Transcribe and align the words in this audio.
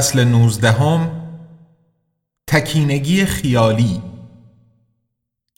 فصل 0.00 0.24
نوزدهم 0.24 1.10
تکینگی 2.46 3.24
خیالی. 3.24 4.02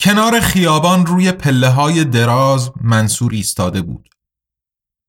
کنار 0.00 0.40
خیابان 0.40 1.06
روی 1.06 1.32
پله 1.32 1.68
های 1.68 2.04
دراز 2.04 2.70
منصور 2.80 3.32
ایستاده 3.32 3.82
بود. 3.82 4.08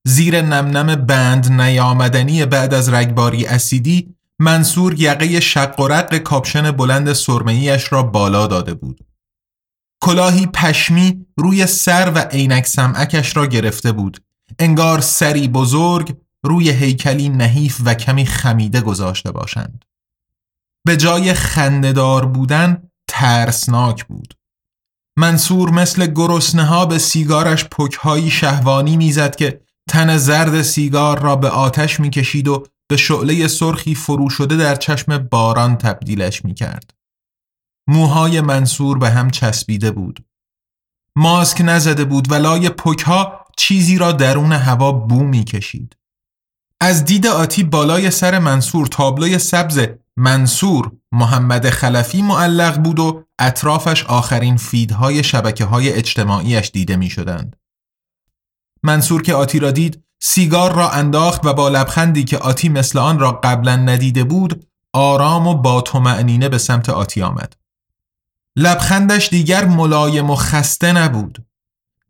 زیر 0.07 0.41
نمنم 0.41 0.95
بند 0.95 1.51
نیامدنی 1.51 2.45
بعد 2.45 2.73
از 2.73 2.93
رگباری 2.93 3.45
اسیدی 3.45 4.15
منصور 4.39 5.01
یقه 5.01 5.39
شق 5.39 5.79
و 5.79 5.87
رق 5.87 6.17
کاپشن 6.17 6.71
بلند 6.71 7.13
سرمهیش 7.13 7.93
را 7.93 8.03
بالا 8.03 8.47
داده 8.47 8.73
بود. 8.73 8.99
کلاهی 10.01 10.45
پشمی 10.45 11.25
روی 11.37 11.67
سر 11.67 12.11
و 12.15 12.19
عینک 12.19 12.67
سمعکش 12.67 13.37
را 13.37 13.45
گرفته 13.45 13.91
بود. 13.91 14.23
انگار 14.59 15.01
سری 15.01 15.47
بزرگ 15.47 16.15
روی 16.43 16.69
هیکلی 16.69 17.29
نحیف 17.29 17.81
و 17.85 17.93
کمی 17.93 18.25
خمیده 18.25 18.81
گذاشته 18.81 19.31
باشند. 19.31 19.85
به 20.85 20.97
جای 20.97 21.33
خندهدار 21.33 22.25
بودن 22.25 22.89
ترسناک 23.07 24.05
بود. 24.05 24.33
منصور 25.17 25.69
مثل 25.69 26.07
گرسنه 26.07 26.65
ها 26.65 26.85
به 26.85 26.97
سیگارش 26.97 27.65
پکهایی 27.65 28.29
شهوانی 28.29 28.97
می‌زد 28.97 29.35
که 29.35 29.61
تن 29.89 30.17
زرد 30.17 30.61
سیگار 30.61 31.21
را 31.21 31.35
به 31.35 31.49
آتش 31.49 31.99
می‌کشید 31.99 32.47
و 32.47 32.63
به 32.87 32.97
شعله 32.97 33.47
سرخی 33.47 33.95
فرو 33.95 34.29
شده 34.29 34.57
در 34.57 34.75
چشم 34.75 35.17
باران 35.17 35.77
تبدیلش 35.77 36.45
می‌کرد. 36.45 36.93
موهای 37.87 38.41
منصور 38.41 38.97
به 38.97 39.09
هم 39.09 39.29
چسبیده 39.29 39.91
بود. 39.91 40.25
ماسک 41.15 41.61
نزده 41.65 42.05
بود 42.05 42.31
و 42.31 42.35
لای 42.35 42.69
پکها 42.69 43.45
چیزی 43.57 43.97
را 43.97 44.11
درون 44.11 44.51
هوا 44.51 44.91
بو 44.91 45.23
می‌کشید. 45.23 45.95
از 46.83 47.05
دید 47.05 47.27
آتی 47.27 47.63
بالای 47.63 48.11
سر 48.11 48.39
منصور 48.39 48.87
تابلوی 48.87 49.39
سبز 49.39 49.87
منصور 50.17 50.91
محمد 51.11 51.69
خلفی 51.69 52.21
معلق 52.21 52.77
بود 52.77 52.99
و 52.99 53.23
اطرافش 53.39 54.05
آخرین 54.05 54.57
فیدهای 54.57 55.23
شبکه 55.23 55.65
های 55.65 55.93
اجتماعیش 55.93 56.71
دیده 56.73 56.95
می 56.95 57.09
شدند. 57.09 57.55
منصور 58.83 59.21
که 59.21 59.33
آتی 59.33 59.59
را 59.59 59.71
دید 59.71 60.03
سیگار 60.21 60.75
را 60.75 60.89
انداخت 60.89 61.45
و 61.45 61.53
با 61.53 61.69
لبخندی 61.69 62.23
که 62.23 62.37
آتی 62.37 62.69
مثل 62.69 62.99
آن 62.99 63.19
را 63.19 63.31
قبلا 63.31 63.75
ندیده 63.75 64.23
بود 64.23 64.67
آرام 64.93 65.47
و 65.47 65.53
با 65.53 65.81
طمأنینه 65.81 66.49
به 66.49 66.57
سمت 66.57 66.89
آتی 66.89 67.21
آمد. 67.21 67.55
لبخندش 68.55 69.29
دیگر 69.29 69.65
ملایم 69.65 70.29
و 70.29 70.35
خسته 70.35 70.91
نبود. 70.91 71.45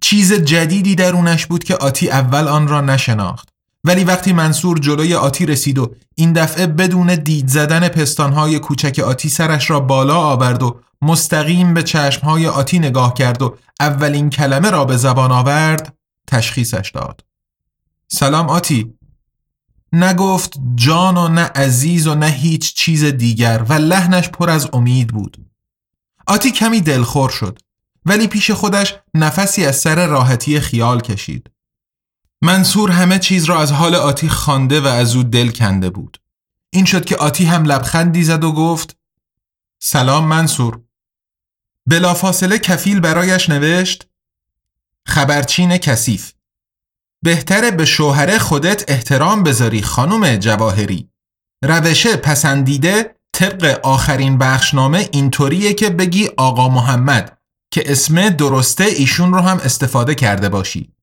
چیز 0.02 0.34
جدیدی 0.34 0.96
درونش 0.96 1.46
بود 1.46 1.64
که 1.64 1.76
آتی 1.76 2.10
اول 2.10 2.48
آن 2.48 2.68
را 2.68 2.82
نشناخت. 2.82 3.53
ولی 3.84 4.04
وقتی 4.04 4.34
منصور 4.34 4.80
جلوی 4.80 5.16
آتی 5.16 5.46
رسید 5.46 5.78
و 5.78 5.96
این 6.16 6.34
دفعه 6.34 6.68
بدون 6.68 7.16
دید 7.16 7.48
زدن 7.48 7.88
پستانهای 7.88 8.60
کوچک 8.60 9.00
آتی 9.00 9.30
سرش 9.30 9.70
را 9.70 9.80
بالا 9.80 10.18
آورد 10.18 10.64
و 10.64 10.80
مستقیم 11.02 11.74
به 11.74 11.84
چشمهای 11.84 12.48
آتی 12.48 12.80
نگاه 12.80 13.14
کرد 13.14 13.42
و 13.42 13.58
اولین 13.80 14.30
کلمه 14.30 14.70
را 14.70 14.86
به 14.86 14.98
زبان 14.98 15.32
آورد 15.32 15.98
تشخیصش 16.28 16.92
داد. 16.94 17.24
سلام 18.08 18.50
آتی. 18.50 18.94
نگفت 19.94 20.54
جان 20.76 21.18
و 21.18 21.28
نه 21.28 21.42
عزیز 21.42 22.08
و 22.08 22.16
نه 22.16 22.28
هیچ 22.28 22.74
چیز 22.74 23.04
دیگر 23.04 23.66
و 23.70 23.74
لحنش 23.74 24.30
پر 24.30 24.50
از 24.50 24.70
امید 24.74 25.08
بود. 25.08 25.38
آتی 26.28 26.52
کمی 26.52 26.82
دلخور 26.82 27.30
شد 27.30 27.60
ولی 28.06 28.28
پیش 28.28 28.52
خودش 28.52 28.96
نفسی 29.14 29.66
از 29.66 29.76
سر 29.76 30.08
راحتی 30.08 30.60
خیال 30.60 31.02
کشید. 31.02 31.53
منصور 32.44 32.92
همه 32.92 33.20
چیز 33.20 33.46
را 33.46 33.62
از 33.62 33.72
حال 33.72 33.96
آتی 33.96 34.30
خوانده 34.30 34.82
و 34.82 34.86
از 34.86 35.16
او 35.16 35.24
دل 35.24 35.50
کنده 35.50 35.90
بود. 35.90 36.18
این 36.74 36.86
شد 36.86 37.06
که 37.06 37.16
آتی 37.16 37.46
هم 37.46 37.64
لبخندی 37.64 38.24
زد 38.24 38.44
و 38.44 38.52
گفت 38.52 38.98
سلام 39.82 40.28
منصور. 40.28 40.82
بلافاصله 41.86 42.60
کفیل 42.60 43.00
برایش 43.00 43.50
نوشت 43.50 44.08
خبرچین 45.06 45.78
کثیف 45.78 46.34
بهتره 47.24 47.72
به 47.72 47.86
شوهر 47.86 48.38
خودت 48.38 48.92
احترام 48.92 49.44
بذاری 49.44 49.82
خانم 49.82 50.36
جواهری 50.36 51.10
روشه 51.64 52.16
پسندیده 52.16 53.16
طبق 53.34 53.80
آخرین 53.84 54.38
بخشنامه 54.38 55.10
اینطوریه 55.12 55.74
که 55.74 55.90
بگی 55.90 56.30
آقا 56.38 56.70
محمد 56.70 57.38
که 57.72 57.92
اسم 57.92 58.30
درسته 58.30 58.84
ایشون 58.84 59.34
رو 59.34 59.40
هم 59.40 59.58
استفاده 59.58 60.16
کرده 60.16 60.50
باشی 60.50 60.94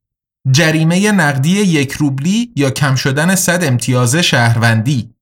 جریمه 0.51 1.13
نقدی 1.13 1.51
یک 1.51 1.93
روبلی 1.93 2.53
یا 2.57 2.71
کم 2.71 2.95
شدن 2.95 3.35
صد 3.35 3.65
امتیاز 3.65 4.17
شهروندی 4.17 5.15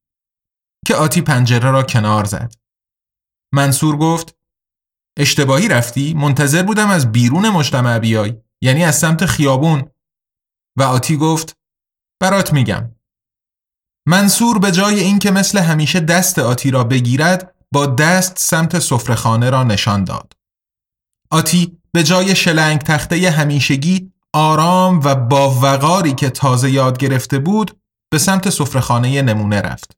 که 0.87 0.95
آتی 0.95 1.23
پنجره 1.23 1.71
را 1.71 1.83
کنار 1.83 2.25
زد. 2.25 2.55
منصور 3.55 3.97
گفت 3.97 4.37
اشتباهی 5.19 5.69
رفتی؟ 5.69 6.15
منتظر 6.15 6.63
بودم 6.63 6.91
از 6.91 7.13
بیرون 7.13 7.49
مجتمع 7.49 7.99
بیای 7.99 8.37
یعنی 8.63 8.85
از 8.85 8.99
سمت 8.99 9.27
خیابون 9.27 9.91
و 10.79 10.83
آتی 10.83 11.17
گفت 11.17 11.57
برات 12.21 12.53
میگم 12.53 12.95
منصور 14.09 14.59
به 14.59 14.73
جای 14.73 15.01
اینکه 15.01 15.31
مثل 15.31 15.59
همیشه 15.59 16.01
دست 16.01 16.39
آتی 16.39 16.71
را 16.71 16.85
بگیرد 16.85 17.55
با 17.73 17.87
دست 17.87 18.39
سمت 18.39 18.79
سفرهخانه 18.79 19.51
را 19.51 19.65
نشان 19.65 20.05
داد 20.05 20.33
آتی 21.31 21.79
به 21.93 22.03
جای 22.03 22.37
شلنگ 22.37 22.79
تخته 22.81 23.31
همیشگی 23.31 24.13
آرام 24.35 25.01
و 25.05 25.15
با 25.15 25.51
وقاری 25.51 26.15
که 26.15 26.31
تازه 26.31 26.71
یاد 26.71 26.99
گرفته 26.99 27.39
بود 27.39 27.81
به 28.13 28.19
سمت 28.19 28.51
سفرهخانه 28.51 29.23
نمونه 29.23 29.61
رفت. 29.61 29.97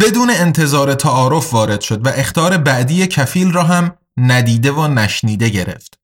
بدون 0.00 0.30
انتظار 0.30 0.94
تعارف 0.94 1.54
وارد 1.54 1.80
شد 1.80 2.06
و 2.06 2.08
اختار 2.08 2.56
بعدی 2.56 3.06
کفیل 3.06 3.52
را 3.52 3.62
هم 3.62 3.98
ندیده 4.16 4.72
و 4.72 4.88
نشنیده 4.88 5.48
گرفت. 5.48 6.00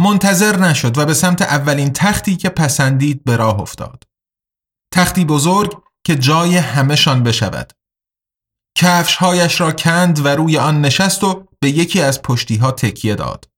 منتظر 0.00 0.56
نشد 0.56 0.98
و 0.98 1.04
به 1.04 1.14
سمت 1.14 1.42
اولین 1.42 1.92
تختی 1.92 2.36
که 2.36 2.48
پسندید 2.48 3.24
به 3.24 3.36
راه 3.36 3.60
افتاد. 3.60 4.04
تختی 4.94 5.24
بزرگ 5.24 5.82
که 6.06 6.16
جای 6.16 6.56
همهشان 6.56 7.22
بشود. 7.22 7.72
کفشهایش 8.78 9.60
را 9.60 9.72
کند 9.72 10.24
و 10.24 10.28
روی 10.28 10.58
آن 10.58 10.80
نشست 10.80 11.24
و 11.24 11.48
به 11.60 11.70
یکی 11.70 12.00
از 12.00 12.22
پشتیها 12.22 12.70
تکیه 12.70 13.14
داد. 13.14 13.48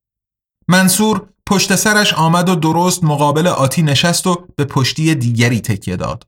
منصور 0.68 1.33
پشت 1.48 1.76
سرش 1.76 2.14
آمد 2.14 2.48
و 2.48 2.54
درست 2.54 3.04
مقابل 3.04 3.46
آتی 3.46 3.82
نشست 3.82 4.26
و 4.26 4.46
به 4.56 4.64
پشتی 4.64 5.14
دیگری 5.14 5.60
تکیه 5.60 5.96
داد. 5.96 6.26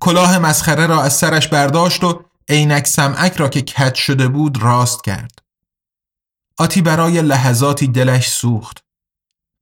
کلاه 0.00 0.38
مسخره 0.38 0.86
را 0.86 1.02
از 1.02 1.12
سرش 1.12 1.48
برداشت 1.48 2.04
و 2.04 2.24
عینک 2.48 2.86
سمعک 2.86 3.36
را 3.36 3.48
که 3.48 3.62
کج 3.62 3.94
شده 3.94 4.28
بود 4.28 4.62
راست 4.62 5.04
کرد. 5.04 5.38
آتی 6.58 6.82
برای 6.82 7.22
لحظاتی 7.22 7.86
دلش 7.86 8.28
سوخت. 8.28 8.84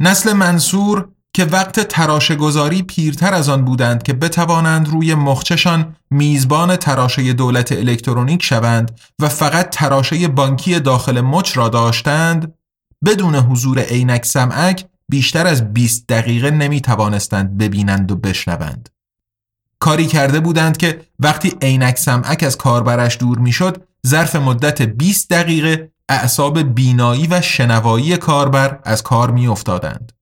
نسل 0.00 0.32
منصور 0.32 1.08
که 1.34 1.44
وقت 1.44 1.80
تراشه 1.80 2.36
گذاری 2.36 2.82
پیرتر 2.82 3.34
از 3.34 3.48
آن 3.48 3.64
بودند 3.64 4.02
که 4.02 4.12
بتوانند 4.12 4.88
روی 4.88 5.14
مخچشان 5.14 5.96
میزبان 6.10 6.76
تراشه 6.76 7.32
دولت 7.32 7.72
الکترونیک 7.72 8.42
شوند 8.42 9.00
و 9.18 9.28
فقط 9.28 9.70
تراشه 9.70 10.28
بانکی 10.28 10.80
داخل 10.80 11.20
مچ 11.20 11.56
را 11.56 11.68
داشتند 11.68 12.54
بدون 13.04 13.34
حضور 13.34 13.78
عینک 13.78 14.24
سمعک 14.24 14.86
بیشتر 15.08 15.46
از 15.46 15.72
20 15.72 16.06
دقیقه 16.06 16.50
نمی 16.50 16.80
توانستند 16.80 17.58
ببینند 17.58 18.12
و 18.12 18.16
بشنوند. 18.16 18.88
کاری 19.78 20.06
کرده 20.06 20.40
بودند 20.40 20.76
که 20.76 21.06
وقتی 21.18 21.56
عینک 21.62 21.98
سمعک 21.98 22.42
از 22.42 22.56
کاربرش 22.56 23.18
دور 23.18 23.38
می‌شد 23.38 23.88
ظرف 24.06 24.36
مدت 24.36 24.82
20 24.82 25.30
دقیقه 25.30 25.92
اعصاب 26.08 26.62
بینایی 26.62 27.26
و 27.26 27.40
شنوایی 27.40 28.16
کاربر 28.16 28.80
از 28.84 29.02
کار 29.02 29.30
می 29.30 29.46
افتادند. 29.46 30.12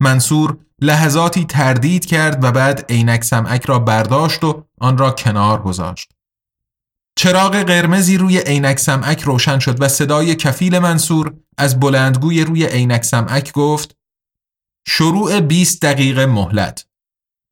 منصور 0.00 0.58
لحظاتی 0.80 1.44
تردید 1.44 2.06
کرد 2.06 2.44
و 2.44 2.52
بعد 2.52 2.84
عینک 2.88 3.24
سمعک 3.24 3.64
را 3.64 3.78
برداشت 3.78 4.44
و 4.44 4.64
آن 4.80 4.98
را 4.98 5.10
کنار 5.10 5.62
گذاشت. 5.62 6.15
چراغ 7.16 7.56
قرمزی 7.56 8.16
روی 8.16 8.38
عینک 8.38 8.78
سمعک 8.78 9.20
روشن 9.20 9.58
شد 9.58 9.82
و 9.82 9.88
صدای 9.88 10.34
کفیل 10.34 10.78
منصور 10.78 11.34
از 11.58 11.80
بلندگوی 11.80 12.44
روی 12.44 12.66
عینک 12.66 13.04
سمعک 13.04 13.52
گفت 13.52 13.96
شروع 14.88 15.40
20 15.40 15.82
دقیقه 15.82 16.26
مهلت 16.26 16.86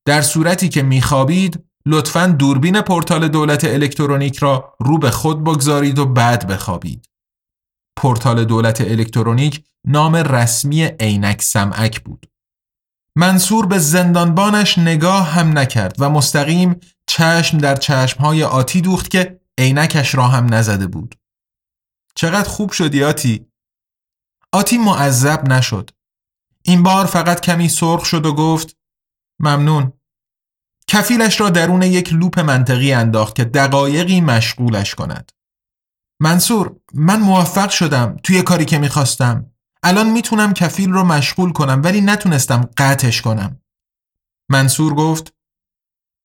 در 0.06 0.22
صورتی 0.22 0.68
که 0.68 0.82
میخوابید 0.82 1.64
لطفا 1.86 2.26
دوربین 2.26 2.80
پورتال 2.80 3.28
دولت 3.28 3.64
الکترونیک 3.64 4.38
را 4.38 4.76
رو 4.80 4.98
به 4.98 5.10
خود 5.10 5.44
بگذارید 5.44 5.98
و 5.98 6.06
بعد 6.06 6.46
بخوابید. 6.46 7.08
پورتال 7.96 8.44
دولت 8.44 8.80
الکترونیک 8.80 9.64
نام 9.86 10.16
رسمی 10.16 10.84
عینک 10.84 11.42
سمعک 11.42 12.00
بود. 12.00 12.26
منصور 13.16 13.66
به 13.66 13.78
زندانبانش 13.78 14.78
نگاه 14.78 15.26
هم 15.26 15.58
نکرد 15.58 15.96
و 15.98 16.10
مستقیم 16.10 16.80
چشم 17.06 17.58
در 17.58 17.76
چشمهای 17.76 18.44
آتی 18.44 18.80
دوخت 18.80 19.10
که 19.10 19.40
عینکش 19.58 20.14
را 20.14 20.28
هم 20.28 20.54
نزده 20.54 20.86
بود. 20.86 21.14
چقدر 22.14 22.48
خوب 22.48 22.70
شدی 22.70 23.04
آتی؟ 23.04 23.46
آتی 24.52 24.78
معذب 24.78 25.48
نشد. 25.48 25.90
این 26.62 26.82
بار 26.82 27.06
فقط 27.06 27.40
کمی 27.40 27.68
سرخ 27.68 28.04
شد 28.04 28.26
و 28.26 28.34
گفت 28.34 28.76
ممنون. 29.40 29.92
کفیلش 30.88 31.40
را 31.40 31.50
درون 31.50 31.82
یک 31.82 32.12
لوپ 32.12 32.40
منطقی 32.40 32.92
انداخت 32.92 33.34
که 33.34 33.44
دقایقی 33.44 34.20
مشغولش 34.20 34.94
کند. 34.94 35.32
منصور 36.20 36.76
من 36.94 37.20
موفق 37.20 37.70
شدم 37.70 38.16
توی 38.22 38.42
کاری 38.42 38.64
که 38.64 38.78
می‌خواستم. 38.78 39.50
الان 39.82 40.10
می‌تونم 40.10 40.52
کفیل 40.52 40.90
رو 40.90 41.04
مشغول 41.04 41.52
کنم 41.52 41.80
ولی 41.84 42.00
نتونستم 42.00 42.70
قطعش 42.76 43.22
کنم. 43.22 43.60
منصور 44.48 44.94
گفت 44.94 45.34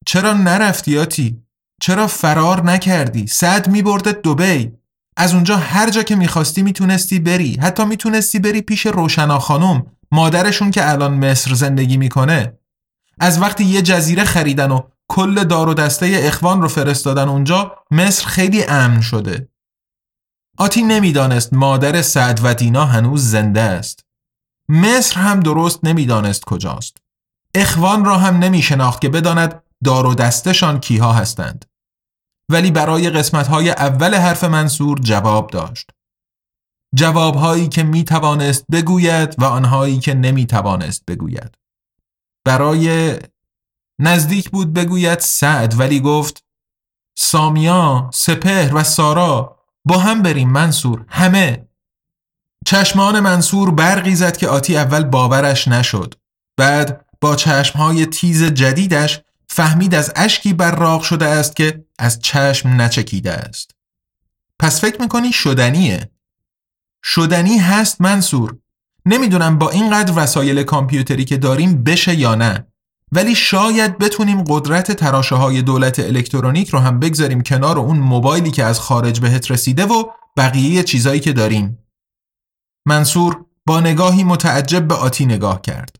چرا 0.06 0.32
نرفتی 0.32 0.98
آتی؟ 0.98 1.42
چرا 1.80 2.06
فرار 2.06 2.64
نکردی؟ 2.64 3.26
صد 3.26 3.68
میبردت 3.68 4.22
دوبی 4.22 4.72
از 5.16 5.34
اونجا 5.34 5.56
هر 5.56 5.90
جا 5.90 6.02
که 6.02 6.16
می‌خواستی 6.16 6.62
می‌تونستی 6.62 7.18
بری. 7.18 7.56
حتی 7.62 7.84
می‌تونستی 7.84 8.38
بری 8.38 8.62
پیش 8.62 8.86
روشنا 8.86 9.38
خانم 9.38 9.86
مادرشون 10.12 10.70
که 10.70 10.90
الان 10.90 11.14
مصر 11.14 11.54
زندگی 11.54 11.96
می‌کنه. 11.96 12.58
از 13.20 13.40
وقتی 13.42 13.64
یه 13.64 13.82
جزیره 13.82 14.24
خریدن 14.24 14.70
و 14.70 14.80
کل 15.08 15.44
دار 15.44 15.68
و 15.68 15.74
دسته 15.74 16.20
اخوان 16.22 16.62
رو 16.62 16.68
فرستادن 16.68 17.28
اونجا 17.28 17.76
مصر 17.90 18.26
خیلی 18.26 18.64
امن 18.64 19.00
شده. 19.00 19.48
آتی 20.58 20.82
نمی‌دانست 20.82 21.52
مادر 21.52 22.02
سعد 22.02 22.40
و 22.44 22.54
دینا 22.54 22.84
هنوز 22.84 23.30
زنده 23.30 23.60
است. 23.60 24.04
مصر 24.68 25.20
هم 25.20 25.40
درست 25.40 25.80
نمی‌دانست 25.82 26.44
کجاست. 26.44 26.96
اخوان 27.54 28.04
را 28.04 28.18
هم 28.18 28.38
نمی 28.38 28.62
شناخت 28.62 29.00
که 29.00 29.08
بداند 29.08 29.62
دار 29.84 30.06
و 30.06 30.14
دستشان 30.14 30.80
کیها 30.80 31.12
هستند. 31.12 31.64
ولی 32.50 32.70
برای 32.70 33.10
قسمت 33.10 33.48
های 33.48 33.70
اول 33.70 34.14
حرف 34.14 34.44
منصور 34.44 34.98
جواب 34.98 35.50
داشت. 35.50 35.90
جوابهایی 36.94 37.68
که 37.68 37.82
می 37.82 38.04
توانست 38.04 38.64
بگوید 38.72 39.34
و 39.38 39.44
آنهایی 39.44 39.98
که 39.98 40.14
نمی 40.14 40.46
توانست 40.46 41.04
بگوید. 41.06 41.54
برای 42.44 43.16
نزدیک 44.00 44.50
بود 44.50 44.72
بگوید 44.72 45.18
سعد 45.18 45.80
ولی 45.80 46.00
گفت 46.00 46.44
سامیا، 47.18 48.10
سپهر 48.12 48.74
و 48.74 48.84
سارا 48.84 49.56
با 49.84 49.98
هم 49.98 50.22
بریم 50.22 50.50
منصور 50.50 51.04
همه. 51.08 51.68
چشمان 52.66 53.20
منصور 53.20 53.70
برقی 53.70 54.14
زد 54.14 54.36
که 54.36 54.48
آتی 54.48 54.76
اول 54.76 55.04
باورش 55.04 55.68
نشد. 55.68 56.14
بعد 56.56 57.06
با 57.20 57.36
چشمهای 57.36 58.06
تیز 58.06 58.44
جدیدش 58.44 59.20
فهمید 59.52 59.94
از 59.94 60.12
اشکی 60.16 60.52
براق 60.52 61.02
شده 61.02 61.26
است 61.26 61.56
که 61.56 61.84
از 61.98 62.18
چشم 62.18 62.68
نچکیده 62.68 63.32
است. 63.32 63.70
پس 64.58 64.80
فکر 64.80 65.00
می‌کنی 65.00 65.32
شدنیه؟ 65.32 66.10
شدنی 67.04 67.58
هست 67.58 68.00
منصور. 68.00 68.56
نمی‌دونم 69.06 69.58
با 69.58 69.70
اینقدر 69.70 70.12
وسایل 70.16 70.62
کامپیوتری 70.62 71.24
که 71.24 71.36
داریم 71.36 71.82
بشه 71.84 72.14
یا 72.14 72.34
نه. 72.34 72.66
ولی 73.12 73.34
شاید 73.34 73.98
بتونیم 73.98 74.44
قدرت 74.44 74.92
تراشه 74.92 75.34
های 75.34 75.62
دولت 75.62 75.98
الکترونیک 75.98 76.68
رو 76.68 76.78
هم 76.78 76.98
بگذاریم 76.98 77.42
کنار 77.42 77.78
اون 77.78 77.98
موبایلی 77.98 78.50
که 78.50 78.64
از 78.64 78.80
خارج 78.80 79.20
بهت 79.20 79.50
رسیده 79.50 79.86
و 79.86 80.04
بقیه 80.36 80.82
چیزایی 80.82 81.20
که 81.20 81.32
داریم. 81.32 81.78
منصور 82.86 83.44
با 83.66 83.80
نگاهی 83.80 84.24
متعجب 84.24 84.88
به 84.88 84.94
آتی 84.94 85.26
نگاه 85.26 85.60
کرد. 85.60 85.96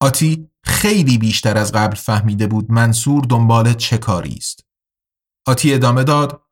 آتی 0.00 0.48
خیلی 0.64 1.18
بیشتر 1.18 1.58
از 1.58 1.72
قبل 1.72 1.96
فهمیده 1.96 2.46
بود 2.46 2.70
منصور 2.70 3.24
دنبال 3.24 3.72
چه 3.72 3.98
کاری 3.98 4.34
است. 4.34 4.64
آتی 5.46 5.74
ادامه 5.74 6.04
داد 6.04 6.42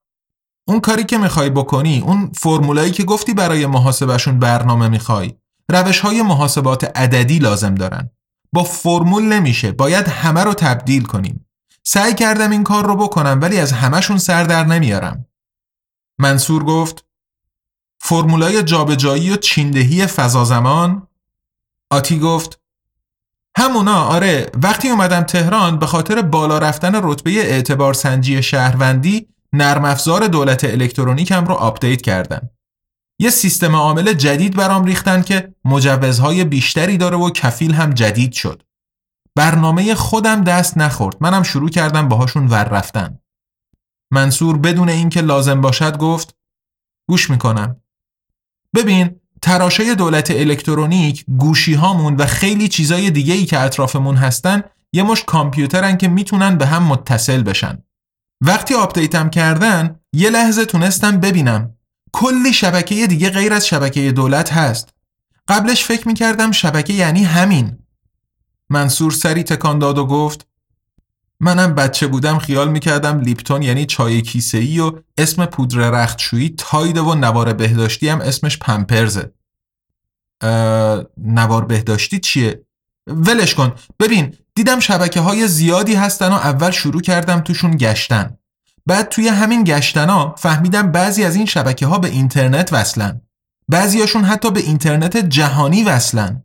اون 0.69 0.81
کاری 0.81 1.05
که 1.05 1.19
می‌خوای 1.19 1.51
بکنی 1.51 2.01
اون 2.01 2.33
فرمولایی 2.35 2.91
که 2.91 3.05
گفتی 3.05 3.35
برای 3.35 3.67
محاسبشون 3.67 4.39
برنامه 4.39 4.89
می‌خوای. 4.89 5.35
روش 5.69 6.01
های 6.01 6.23
محاسبات 6.23 6.85
عددی 6.99 7.39
لازم 7.39 7.75
دارن. 7.75 8.11
با 8.53 8.65
فرمول 8.65 9.23
نمیشه 9.23 9.73
باید 9.73 10.09
همه 10.09 10.45
رو 10.45 10.55
تبدیل 10.55 11.03
کنیم. 11.03 11.47
سعی 11.85 12.15
کردم 12.15 12.51
این 12.51 12.65
کار 12.65 12.87
رو 12.87 12.97
بکنم 12.97 13.39
ولی 13.43 13.59
از 13.59 13.73
همهشون 13.73 14.19
سر 14.19 14.45
در 14.45 14.65
نمیارم. 14.65 15.27
منصور 16.19 16.65
گفت 16.65 17.05
فرمولای 18.01 18.63
جابجایی 18.63 19.31
و 19.31 19.37
چین‌دهی 19.37 20.07
فضا 20.07 20.45
زمان؟ 20.45 21.09
آتی 21.91 22.19
گفت 22.19 22.62
همونا 23.57 24.05
آره 24.05 24.51
وقتی 24.63 24.89
اومدم 24.89 25.23
تهران 25.23 25.79
به 25.79 25.87
خاطر 25.87 26.23
بالا 26.23 26.59
رفتن 26.59 27.01
رتبه 27.03 27.31
اعتبار 27.31 27.95
سنجی 27.95 28.43
شهروندی 28.43 29.29
نرم 29.53 29.85
افزار 29.85 30.27
دولت 30.27 30.65
الکترونیکم 30.65 31.45
رو 31.45 31.55
آپدیت 31.55 32.03
کردن 32.03 32.51
یه 33.19 33.31
سیستم 33.31 33.77
عامل 33.77 34.13
جدید 34.13 34.57
برام 34.57 34.85
ریختن 34.85 35.23
که 35.23 35.55
مجوزهای 35.65 36.45
بیشتری 36.45 36.97
داره 36.97 37.17
و 37.17 37.31
کفیل 37.31 37.75
هم 37.75 37.91
جدید 37.91 38.33
شد. 38.33 38.63
برنامه 39.35 39.95
خودم 39.95 40.45
دست 40.45 40.79
نخورد. 40.79 41.17
منم 41.21 41.43
شروع 41.43 41.69
کردم 41.69 42.09
باهاشون 42.09 42.47
ور 42.47 42.65
رفتن. 42.65 43.19
منصور 44.11 44.59
بدون 44.59 44.89
اینکه 44.89 45.21
لازم 45.21 45.61
باشد 45.61 45.97
گفت 45.99 46.37
گوش 47.09 47.31
می‌کنم. 47.31 47.77
ببین 48.75 49.21
تراشه 49.43 49.95
دولت 49.95 50.31
الکترونیک 50.31 51.25
گوشی 51.39 51.75
هامون 51.75 52.17
و 52.17 52.27
خیلی 52.27 52.69
چیزای 52.69 53.11
دیگه 53.11 53.35
ای 53.35 53.45
که 53.45 53.61
اطرافمون 53.61 54.17
هستن 54.17 54.63
یه 54.93 55.03
مش 55.03 55.25
کامپیوترن 55.25 55.97
که 55.97 56.09
می‌تونن 56.09 56.59
به 56.59 56.67
هم 56.67 56.83
متصل 56.83 57.43
بشن. 57.43 57.79
وقتی 58.41 58.75
آپدیتم 58.75 59.31
کردن 59.31 60.01
یه 60.13 60.31
لحظه 60.31 60.65
تونستم 60.65 61.21
ببینم. 61.21 61.75
کلی 62.13 62.53
شبکه 62.53 63.07
دیگه 63.07 63.31
غیر 63.31 63.53
از 63.53 63.67
شبکه 63.67 64.13
دولت 64.13 64.53
هست. 64.53 64.89
قبلش 65.49 65.85
فکر 65.85 66.09
می‌کردم 66.09 66.51
شبکه 66.51 66.93
یعنی 66.93 67.25
همین. 67.25 67.79
منصور 68.71 69.13
سری 69.13 69.43
تکان 69.43 69.79
داد 69.79 69.99
و 69.99 70.07
گفت 70.07 70.47
منم 71.43 71.75
بچه 71.75 72.07
بودم 72.07 72.39
خیال 72.39 72.71
می‌کردم 72.71 73.21
لیپتون 73.21 73.63
یعنی 73.63 73.87
چای 73.87 74.23
کیسه 74.23 74.59
ای 74.59 74.81
و 74.81 74.93
اسم 75.19 75.47
پودر 75.47 75.91
رختشویی 75.91 76.55
تایده 76.59 77.01
و 77.01 77.15
نوار 77.15 77.53
بهداشتی 77.53 78.09
هم 78.09 78.21
اسمش 78.21 78.59
پمپرزه. 78.59 79.33
نوار 81.19 81.65
بهداشتی 81.65 82.21
چیه؟ 82.21 82.65
ولش 83.07 83.55
کن. 83.55 83.73
ببین 84.01 84.35
دیدم 84.55 84.81
شبکه 84.81 85.21
های 85.21 85.49
زیادی 85.49 85.95
هستن 85.95 86.29
و 86.29 86.33
اول 86.33 86.71
شروع 86.71 87.01
کردم 87.01 87.41
توشون 87.41 87.77
گشتن. 87.77 88.37
بعد 88.87 89.09
توی 89.09 89.29
همین 89.29 89.65
گشتنا 89.65 90.35
فهمیدم 90.39 90.93
بعضی 90.93 91.25
از 91.25 91.37
این 91.37 91.47
شبکه 91.47 91.87
ها 91.87 91.99
به 91.99 92.09
اینترنت 92.09 92.73
وصلن. 92.73 93.21
بعضیاشون 93.69 94.25
حتی 94.25 94.51
به 94.51 94.61
اینترنت 94.61 95.17
جهانی 95.17 95.85
وصلن. 95.85 96.45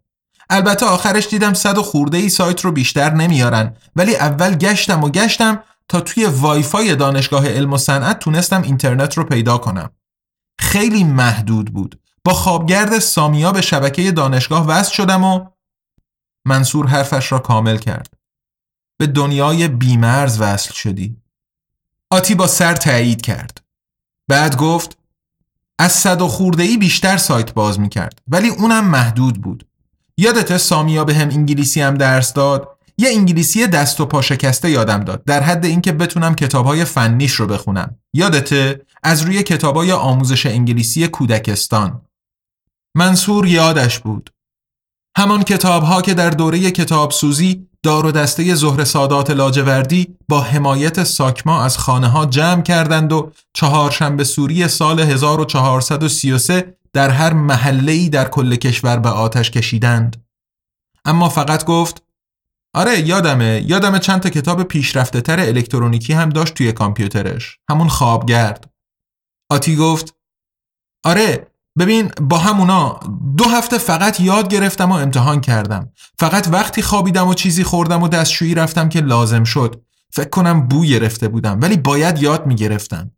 البته 0.49 0.85
آخرش 0.85 1.27
دیدم 1.27 1.53
صد 1.53 1.77
و 1.77 1.83
خورده 1.83 2.17
ای 2.17 2.29
سایت 2.29 2.61
رو 2.61 2.71
بیشتر 2.71 3.13
نمیارن. 3.13 3.75
ولی 3.95 4.15
اول 4.15 4.55
گشتم 4.55 5.03
و 5.03 5.09
گشتم 5.09 5.63
تا 5.87 6.01
توی 6.01 6.25
وایفای 6.25 6.95
دانشگاه 6.95 7.47
علم 7.47 7.73
و 7.73 7.77
صنعت 7.77 8.19
تونستم 8.19 8.61
اینترنت 8.61 9.17
رو 9.17 9.23
پیدا 9.23 9.57
کنم. 9.57 9.89
خیلی 10.59 11.03
محدود 11.03 11.73
بود. 11.73 11.99
با 12.23 12.33
خوابگرد 12.33 12.99
سامیا 12.99 13.51
به 13.51 13.61
شبکه 13.61 14.11
دانشگاه 14.11 14.67
وصل 14.67 14.93
شدم 14.93 15.23
و 15.23 15.45
منصور 16.45 16.87
حرفش 16.87 17.31
را 17.31 17.39
کامل 17.39 17.77
کرد. 17.77 18.13
به 18.97 19.07
دنیای 19.07 19.67
بیمرز 19.67 20.41
وصل 20.41 20.73
شدی. 20.73 21.17
آتی 22.09 22.35
با 22.35 22.47
سر 22.47 22.75
تایید 22.75 23.21
کرد. 23.21 23.61
بعد 24.27 24.57
گفت 24.57 24.97
از 25.79 25.91
صد 25.91 26.21
و 26.21 26.27
خورده 26.27 26.63
ای 26.63 26.77
بیشتر 26.77 27.17
سایت 27.17 27.53
باز 27.53 27.79
می 27.79 27.89
کرد 27.89 28.21
ولی 28.27 28.49
اونم 28.49 28.87
محدود 28.87 29.41
بود. 29.41 29.67
یادت 30.17 30.57
سامیا 30.57 31.03
به 31.03 31.13
هم 31.13 31.29
انگلیسی 31.29 31.81
هم 31.81 31.95
درس 31.95 32.33
داد؟ 32.33 32.77
یه 32.97 33.09
انگلیسی 33.09 33.67
دست 33.67 34.01
و 34.01 34.05
پا 34.05 34.21
شکسته 34.21 34.69
یادم 34.69 35.03
داد. 35.03 35.23
در 35.23 35.43
حد 35.43 35.65
اینکه 35.65 35.91
بتونم 35.91 36.35
کتابهای 36.35 36.85
فنیش 36.85 37.31
رو 37.31 37.47
بخونم. 37.47 37.95
یادته 38.13 38.81
از 39.03 39.21
روی 39.21 39.43
کتابهای 39.43 39.91
آموزش 39.91 40.45
انگلیسی 40.45 41.07
کودکستان. 41.07 42.01
منصور 42.95 43.47
یادش 43.47 43.99
بود. 43.99 44.29
همان 45.17 45.43
کتابها 45.43 46.01
که 46.01 46.13
در 46.13 46.29
دوره 46.29 46.71
کتاب 46.71 47.11
سوزی 47.11 47.67
دار 47.83 48.05
و 48.05 48.11
دسته 48.11 48.55
زهر 48.55 48.83
سادات 48.83 49.31
لاجوردی 49.31 50.07
با 50.29 50.41
حمایت 50.41 51.03
ساکما 51.03 51.63
از 51.63 51.77
خانه 51.77 52.07
ها 52.07 52.25
جمع 52.25 52.61
کردند 52.61 53.13
و 53.13 53.31
چهارشنبه 53.53 54.23
سوری 54.23 54.67
سال 54.67 54.99
1433 54.99 56.77
در 56.97 57.09
هر 57.09 57.33
محله 57.33 58.09
در 58.09 58.27
کل 58.29 58.55
کشور 58.55 58.97
به 58.97 59.09
آتش 59.09 59.51
کشیدند. 59.51 60.25
اما 61.05 61.29
فقط 61.29 61.65
گفت 61.65 62.03
آره 62.73 62.99
یادمه 62.99 63.63
یادمه 63.67 63.99
چند 63.99 64.21
تا 64.21 64.29
کتاب 64.29 64.63
پیشرفته 64.63 65.21
تر 65.21 65.39
الکترونیکی 65.39 66.13
هم 66.13 66.29
داشت 66.29 66.53
توی 66.53 66.71
کامپیوترش 66.71 67.59
همون 67.69 67.87
خوابگرد. 67.87 68.69
آتی 69.49 69.75
گفت 69.75 70.15
آره 71.03 71.47
ببین 71.79 72.11
با 72.21 72.37
همونا 72.37 72.99
دو 73.37 73.43
هفته 73.43 73.77
فقط 73.77 74.19
یاد 74.19 74.49
گرفتم 74.49 74.91
و 74.91 74.95
امتحان 74.95 75.41
کردم. 75.41 75.91
فقط 76.19 76.47
وقتی 76.51 76.81
خوابیدم 76.81 77.27
و 77.27 77.33
چیزی 77.33 77.63
خوردم 77.63 78.03
و 78.03 78.07
دستشویی 78.07 78.55
رفتم 78.55 78.89
که 78.89 79.01
لازم 79.01 79.43
شد. 79.43 79.81
فکر 80.11 80.29
کنم 80.29 80.67
بو 80.67 80.85
گرفته 80.85 81.27
بودم 81.27 81.61
ولی 81.61 81.77
باید 81.77 82.21
یاد 82.21 82.45
می‌گرفتم. 82.45 83.11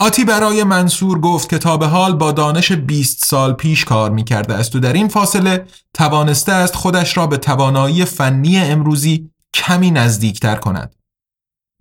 آتی 0.00 0.24
برای 0.24 0.64
منصور 0.64 1.20
گفت 1.20 1.54
کتاب 1.54 1.84
حال 1.84 2.16
با 2.16 2.32
دانش 2.32 2.72
20 2.72 3.24
سال 3.24 3.52
پیش 3.52 3.84
کار 3.84 4.10
می 4.10 4.24
کرده 4.24 4.54
است 4.54 4.76
و 4.76 4.80
در 4.80 4.92
این 4.92 5.08
فاصله 5.08 5.66
توانسته 5.94 6.52
است 6.52 6.76
خودش 6.76 7.16
را 7.16 7.26
به 7.26 7.36
توانایی 7.36 8.04
فنی 8.04 8.58
امروزی 8.58 9.30
کمی 9.54 9.90
نزدیکتر 9.90 10.56
کند. 10.56 10.94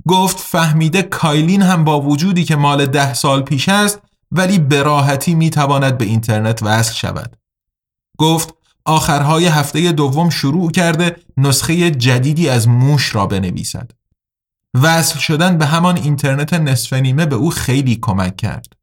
گفت 0.08 0.40
فهمیده 0.40 1.02
کایلین 1.02 1.62
هم 1.62 1.84
با 1.84 2.02
وجودی 2.02 2.44
که 2.44 2.56
مال 2.56 2.86
ده 2.86 3.14
سال 3.14 3.42
پیش 3.42 3.70
است 3.70 4.00
ولی 4.32 4.60
براحتی 4.60 5.36
می 5.36 5.50
تواند 5.50 5.98
به 5.98 6.06
اینترنت 6.06 6.64
وصل 6.64 6.94
شود. 6.94 7.36
گفت 8.18 8.54
آخرهای 8.86 9.46
هفته 9.46 9.92
دوم 9.92 10.30
شروع 10.30 10.72
کرده 10.72 11.16
نسخه 11.38 11.92
جدیدی 11.92 12.50
از 12.50 12.68
موش 12.68 13.16
را 13.16 13.26
بنویسد. 13.26 13.92
وصل 14.74 15.20
شدن 15.20 15.58
به 15.58 15.66
همان 15.66 15.98
اینترنت 15.98 16.54
نصف 16.54 16.94
نیمه 16.94 17.26
به 17.26 17.36
او 17.36 17.50
خیلی 17.50 17.96
کمک 18.02 18.38
کرد. 18.38 18.74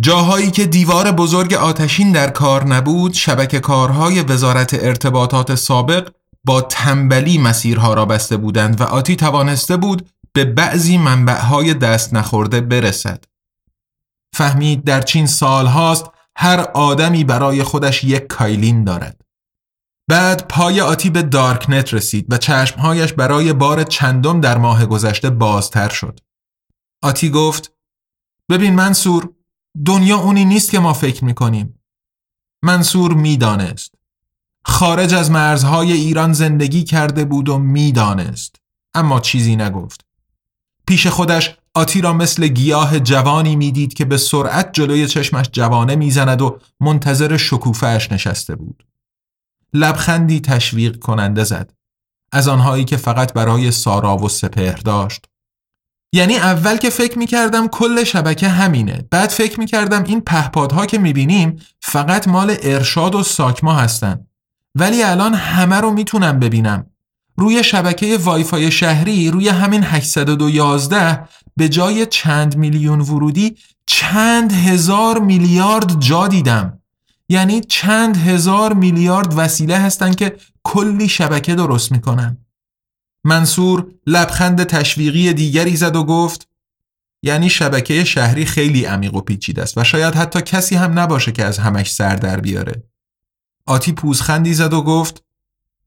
جاهایی 0.00 0.50
که 0.50 0.66
دیوار 0.66 1.12
بزرگ 1.12 1.54
آتشین 1.54 2.12
در 2.12 2.30
کار 2.30 2.64
نبود 2.64 3.14
شبکه 3.14 3.60
کارهای 3.60 4.22
وزارت 4.22 4.74
ارتباطات 4.74 5.54
سابق 5.54 6.08
با 6.44 6.60
تنبلی 6.60 7.38
مسیرها 7.38 7.94
را 7.94 8.04
بسته 8.06 8.36
بودند 8.36 8.80
و 8.80 8.84
آتی 8.84 9.16
توانسته 9.16 9.76
بود 9.76 10.10
به 10.32 10.44
بعضی 10.44 10.98
منبعهای 10.98 11.74
دست 11.74 12.14
نخورده 12.14 12.60
برسد. 12.60 13.24
فهمید 14.34 14.84
در 14.84 15.00
چین 15.00 15.26
سال 15.26 15.66
هاست 15.66 16.06
هر 16.36 16.60
آدمی 16.60 17.24
برای 17.24 17.62
خودش 17.62 18.04
یک 18.04 18.26
کایلین 18.26 18.84
دارد. 18.84 19.25
بعد 20.08 20.48
پای 20.48 20.80
آتی 20.80 21.10
به 21.10 21.22
دارکنت 21.22 21.94
رسید 21.94 22.32
و 22.32 22.38
چشمهایش 22.38 23.12
برای 23.12 23.52
بار 23.52 23.82
چندم 23.82 24.40
در 24.40 24.58
ماه 24.58 24.86
گذشته 24.86 25.30
بازتر 25.30 25.88
شد. 25.88 26.20
آتی 27.02 27.30
گفت 27.30 27.72
ببین 28.48 28.74
منصور 28.74 29.30
دنیا 29.86 30.16
اونی 30.16 30.44
نیست 30.44 30.70
که 30.70 30.78
ما 30.78 30.92
فکر 30.92 31.24
می‌کنیم. 31.24 31.80
منصور 32.62 33.14
می‌دانست. 33.14 33.94
خارج 34.64 35.14
از 35.14 35.30
مرزهای 35.30 35.92
ایران 35.92 36.32
زندگی 36.32 36.84
کرده 36.84 37.24
بود 37.24 37.48
و 37.48 37.58
می‌دانست. 37.58 38.56
اما 38.94 39.20
چیزی 39.20 39.56
نگفت. 39.56 40.04
پیش 40.86 41.06
خودش 41.06 41.58
آتی 41.74 42.00
را 42.00 42.12
مثل 42.12 42.48
گیاه 42.48 43.00
جوانی 43.00 43.56
می‌دید 43.56 43.94
که 43.94 44.04
به 44.04 44.16
سرعت 44.16 44.70
جلوی 44.72 45.06
چشمش 45.06 45.46
جوانه 45.52 45.96
می‌زند 45.96 46.42
و 46.42 46.58
منتظر 46.80 47.36
شکوفهش 47.36 48.12
نشسته 48.12 48.54
بود. 48.54 48.86
لبخندی 49.76 50.40
تشویق 50.40 50.98
کننده 50.98 51.44
زد. 51.44 51.72
از 52.32 52.48
آنهایی 52.48 52.84
که 52.84 52.96
فقط 52.96 53.32
برای 53.32 53.70
سارا 53.70 54.16
و 54.16 54.28
سپهر 54.28 54.76
داشت. 54.76 55.24
یعنی 56.14 56.36
اول 56.36 56.76
که 56.76 56.90
فکر 56.90 57.18
می‌کردم 57.18 57.68
کل 57.68 58.04
شبکه 58.04 58.48
همینه. 58.48 59.04
بعد 59.10 59.30
فکر 59.30 59.60
می‌کردم 59.60 60.04
این 60.04 60.20
پهپادها 60.20 60.86
که 60.86 60.98
می‌بینیم 60.98 61.56
فقط 61.80 62.28
مال 62.28 62.56
ارشاد 62.62 63.14
و 63.14 63.22
ساکما 63.22 63.74
هستن. 63.74 64.26
ولی 64.78 65.02
الان 65.02 65.34
همه 65.34 65.76
رو 65.76 65.90
می‌تونم 65.90 66.38
ببینم. 66.38 66.86
روی 67.38 67.64
شبکه 67.64 68.16
وایفای 68.16 68.70
شهری 68.70 69.30
روی 69.30 69.48
همین 69.48 69.82
811 69.82 71.28
به 71.56 71.68
جای 71.68 72.06
چند 72.06 72.56
میلیون 72.56 73.00
ورودی 73.00 73.56
چند 73.86 74.52
هزار 74.52 75.18
میلیارد 75.18 76.00
جا 76.00 76.28
دیدم. 76.28 76.82
یعنی 77.28 77.60
چند 77.60 78.16
هزار 78.16 78.72
میلیارد 78.72 79.34
وسیله 79.36 79.78
هستن 79.78 80.12
که 80.12 80.36
کلی 80.62 81.08
شبکه 81.08 81.54
درست 81.54 81.92
می‌کنن. 81.92 82.46
منصور 83.24 83.86
لبخند 84.06 84.64
تشویقی 84.64 85.32
دیگری 85.32 85.76
زد 85.76 85.96
و 85.96 86.04
گفت 86.04 86.48
یعنی 87.22 87.50
شبکه 87.50 88.04
شهری 88.04 88.44
خیلی 88.44 88.84
عمیق 88.84 89.14
و 89.14 89.20
پیچیده 89.20 89.62
است 89.62 89.78
و 89.78 89.84
شاید 89.84 90.14
حتی 90.14 90.40
کسی 90.40 90.74
هم 90.74 90.98
نباشه 90.98 91.32
که 91.32 91.44
از 91.44 91.58
همش 91.58 91.92
سر 91.92 92.16
در 92.16 92.40
بیاره. 92.40 92.82
آتی 93.66 93.92
پوزخندی 93.92 94.54
زد 94.54 94.72
و 94.72 94.82
گفت 94.82 95.24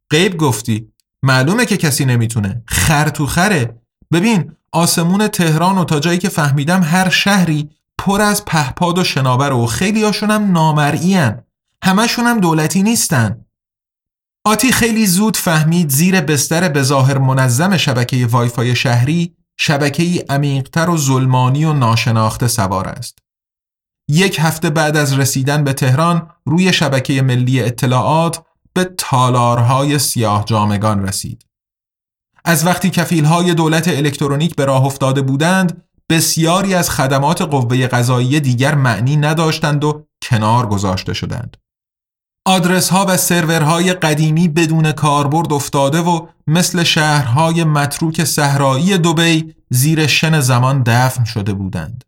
غیب 0.09 0.37
گفتی. 0.37 0.91
معلومه 1.23 1.65
که 1.65 1.77
کسی 1.77 2.05
نمی‌تونه. 2.05 2.63
خر 2.67 3.09
تو 3.09 3.25
خره. 3.25 3.81
ببین 4.11 4.51
آسمون 4.71 5.27
تهران 5.27 5.77
و 5.77 5.83
تا 5.83 5.99
جایی 5.99 6.17
که 6.17 6.29
فهمیدم 6.29 6.83
هر 6.83 7.09
شهری 7.09 7.69
پر 7.99 8.21
از 8.21 8.45
پهپاد 8.45 8.97
و 8.97 9.03
شناور 9.03 9.53
و 9.53 9.65
خیلی 9.65 10.03
هاشون 10.03 10.31
هم 10.31 10.51
نامرئی 10.51 11.31
همشون 11.83 12.25
هم 12.25 12.39
دولتی 12.39 12.83
نیستن 12.83 13.45
آتی 14.45 14.71
خیلی 14.71 15.07
زود 15.07 15.37
فهمید 15.37 15.89
زیر 15.89 16.21
بستر 16.21 16.69
به 16.69 16.83
ظاهر 16.83 17.17
منظم 17.17 17.77
شبکه 17.77 18.25
وایفای 18.25 18.75
شهری 18.75 19.35
شبکه 19.59 20.25
عمیقتر 20.29 20.89
و 20.89 20.97
ظلمانی 20.97 21.65
و 21.65 21.73
ناشناخته 21.73 22.47
سوار 22.47 22.87
است. 22.87 23.19
یک 24.09 24.37
هفته 24.39 24.69
بعد 24.69 24.97
از 24.97 25.19
رسیدن 25.19 25.63
به 25.63 25.73
تهران 25.73 26.29
روی 26.45 26.73
شبکه 26.73 27.21
ملی 27.21 27.61
اطلاعات 27.61 28.43
به 28.73 28.83
تالارهای 28.97 29.99
سیاه 29.99 30.45
جامگان 30.45 31.07
رسید. 31.07 31.45
از 32.45 32.65
وقتی 32.65 32.89
کفیلهای 32.89 33.53
دولت 33.53 33.87
الکترونیک 33.87 34.55
به 34.55 34.65
راه 34.65 34.85
افتاده 34.85 35.21
بودند 35.21 35.88
بسیاری 36.09 36.73
از 36.73 36.89
خدمات 36.89 37.41
قوه 37.41 37.87
قضایی 37.87 38.39
دیگر 38.39 38.75
معنی 38.75 39.17
نداشتند 39.17 39.83
و 39.83 40.05
کنار 40.21 40.67
گذاشته 40.67 41.13
شدند. 41.13 41.57
آدرس 42.45 42.89
ها 42.89 43.05
و 43.09 43.17
سرورهای 43.17 43.93
قدیمی 43.93 44.47
بدون 44.47 44.91
کاربرد 44.91 45.53
افتاده 45.53 45.99
و 45.99 46.27
مثل 46.47 46.83
شهرهای 46.83 47.63
متروک 47.63 48.23
صحرایی 48.23 48.97
دوبی 48.97 49.55
زیر 49.69 50.07
شن 50.07 50.39
زمان 50.39 50.83
دفن 50.83 51.23
شده 51.23 51.53
بودند. 51.53 52.03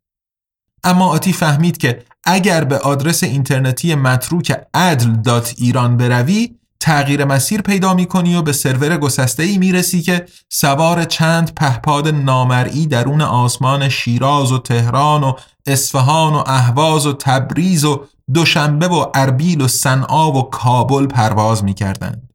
اما 0.83 1.07
آتی 1.07 1.33
فهمید 1.33 1.77
که 1.77 2.03
اگر 2.23 2.63
به 2.63 2.77
آدرس 2.77 3.23
اینترنتی 3.23 3.95
متروک 3.95 4.61
عدل 4.73 5.41
ایران 5.57 5.97
بروی 5.97 6.55
تغییر 6.81 7.25
مسیر 7.25 7.61
پیدا 7.61 7.93
می 7.93 8.05
کنی 8.05 8.35
و 8.35 8.41
به 8.41 8.53
سرور 8.53 8.97
گسسته 8.97 9.43
ای 9.43 9.57
می 9.57 9.71
رسی 9.71 10.01
که 10.01 10.25
سوار 10.49 11.03
چند 11.03 11.53
پهپاد 11.53 12.07
نامرئی 12.07 12.87
درون 12.87 13.21
آسمان 13.21 13.89
شیراز 13.89 14.51
و 14.51 14.59
تهران 14.59 15.23
و 15.23 15.33
اصفهان 15.65 16.33
و 16.33 16.43
اهواز 16.45 17.05
و 17.05 17.13
تبریز 17.13 17.85
و 17.85 18.05
دوشنبه 18.33 18.87
و 18.87 19.05
اربیل 19.13 19.61
و 19.61 19.67
صنعا 19.67 20.31
و 20.31 20.49
کابل 20.49 21.05
پرواز 21.05 21.63
می 21.63 21.73
کردند. 21.73 22.29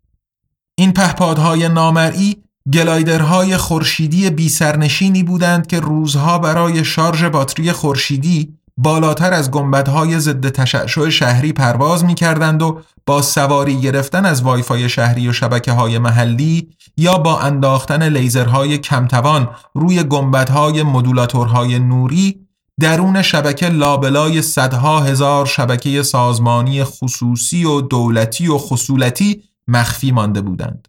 این 0.79 0.93
پهپادهای 0.93 1.69
نامرئی 1.69 2.37
گلایدرهای 2.73 3.57
خورشیدی 3.57 4.31
بی 4.31 4.49
سرنشینی 4.49 5.23
بودند 5.23 5.67
که 5.67 5.81
روزها 5.81 6.39
برای 6.39 6.85
شارژ 6.85 7.25
باتری 7.25 7.73
خورشیدی 7.73 8.59
بالاتر 8.77 9.33
از 9.33 9.51
گنبدهای 9.51 10.21
ضد 10.21 10.49
تشعشع 10.49 11.09
شهری 11.09 11.53
پرواز 11.53 12.05
می 12.05 12.15
کردند 12.15 12.63
و 12.63 12.81
با 13.07 13.23
سواری 13.23 13.81
گرفتن 13.81 14.25
از 14.25 14.43
وایفای 14.43 14.89
شهری 14.89 15.29
و 15.29 15.33
شبکه 15.33 15.73
های 15.73 15.99
محلی 15.99 16.69
یا 16.97 17.19
با 17.19 17.41
انداختن 17.41 18.09
لیزرهای 18.09 18.79
کمتوان 18.79 19.51
روی 19.75 20.03
گنبدهای 20.03 20.83
مدولاتورهای 20.83 21.79
نوری 21.79 22.47
درون 22.81 23.23
شبکه 23.23 23.69
لابلای 23.69 24.43
صدها 24.43 25.01
هزار 25.01 25.47
شبکه 25.47 26.03
سازمانی 26.03 26.85
خصوصی 26.85 27.65
و 27.65 27.81
دولتی 27.81 28.49
و 28.49 28.59
خصولتی 28.59 29.43
مخفی 29.69 30.13
مانده 30.13 30.41
بودند. 30.41 30.89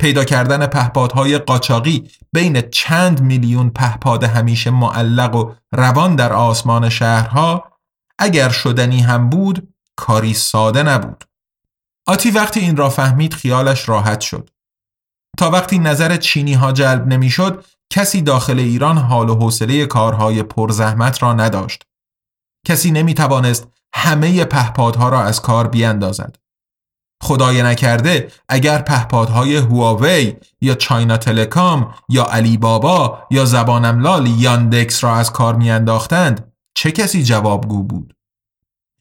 پیدا 0.00 0.24
کردن 0.24 0.66
پهپادهای 0.66 1.38
قاچاقی 1.38 2.10
بین 2.32 2.60
چند 2.60 3.20
میلیون 3.20 3.70
پهپاد 3.70 4.24
همیشه 4.24 4.70
معلق 4.70 5.34
و 5.34 5.52
روان 5.72 6.16
در 6.16 6.32
آسمان 6.32 6.88
شهرها 6.88 7.72
اگر 8.18 8.48
شدنی 8.48 9.00
هم 9.00 9.30
بود 9.30 9.74
کاری 9.96 10.34
ساده 10.34 10.82
نبود. 10.82 11.24
آتی 12.06 12.30
وقتی 12.30 12.60
این 12.60 12.76
را 12.76 12.90
فهمید 12.90 13.34
خیالش 13.34 13.88
راحت 13.88 14.20
شد. 14.20 14.50
تا 15.38 15.50
وقتی 15.50 15.78
نظر 15.78 16.16
چینی 16.16 16.54
ها 16.54 16.72
جلب 16.72 17.06
نمی‌شد 17.06 17.64
کسی 17.90 18.22
داخل 18.22 18.58
ایران 18.58 18.98
حال 18.98 19.30
و 19.30 19.34
حوصله 19.34 19.86
کارهای 19.86 20.42
پرزحمت 20.42 21.22
را 21.22 21.32
نداشت. 21.32 21.82
کسی 22.66 22.90
نمی 22.90 23.14
توانست 23.14 23.68
همه 23.94 24.44
پهپادها 24.44 25.08
را 25.08 25.22
از 25.22 25.42
کار 25.42 25.68
بیاندازد. 25.68 26.36
خدای 27.22 27.62
نکرده 27.62 28.32
اگر 28.48 28.78
پهپادهای 28.78 29.56
هواوی 29.56 30.34
یا 30.60 30.74
چاینا 30.74 31.16
تلکام 31.16 31.94
یا 32.08 32.24
علی 32.24 32.56
بابا 32.56 33.18
یا 33.30 33.44
زبانملال 33.44 34.26
یاندکس 34.26 35.04
را 35.04 35.16
از 35.16 35.32
کار 35.32 35.56
میانداختند 35.56 36.52
چه 36.74 36.92
کسی 36.92 37.22
جوابگو 37.22 37.82
بود؟ 37.82 38.14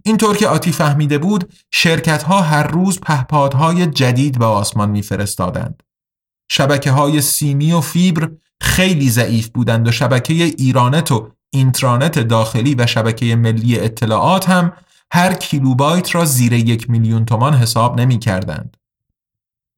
اینطور 0.05 0.37
که 0.37 0.47
آتی 0.47 0.71
فهمیده 0.71 1.17
بود 1.17 1.53
شرکت 1.71 2.23
ها 2.23 2.41
هر 2.41 2.63
روز 2.67 2.99
پهپادهای 2.99 3.87
جدید 3.87 4.39
به 4.39 4.45
آسمان 4.45 4.89
میفرستادند. 4.89 5.83
شبکه 6.51 6.91
های 6.91 7.21
سیمی 7.21 7.71
و 7.71 7.81
فیبر 7.81 8.31
خیلی 8.61 9.09
ضعیف 9.09 9.49
بودند 9.49 9.87
و 9.87 9.91
شبکه 9.91 10.33
ایرانت 10.33 11.11
و 11.11 11.31
اینترانت 11.53 12.19
داخلی 12.19 12.75
و 12.75 12.87
شبکه 12.87 13.35
ملی 13.35 13.79
اطلاعات 13.79 14.49
هم 14.49 14.73
هر 15.15 15.33
کیلوبایت 15.33 16.15
را 16.15 16.25
زیر 16.25 16.53
یک 16.53 16.89
میلیون 16.89 17.25
تومان 17.25 17.53
حساب 17.53 18.01
نمی 18.01 18.19
کردند. 18.19 18.77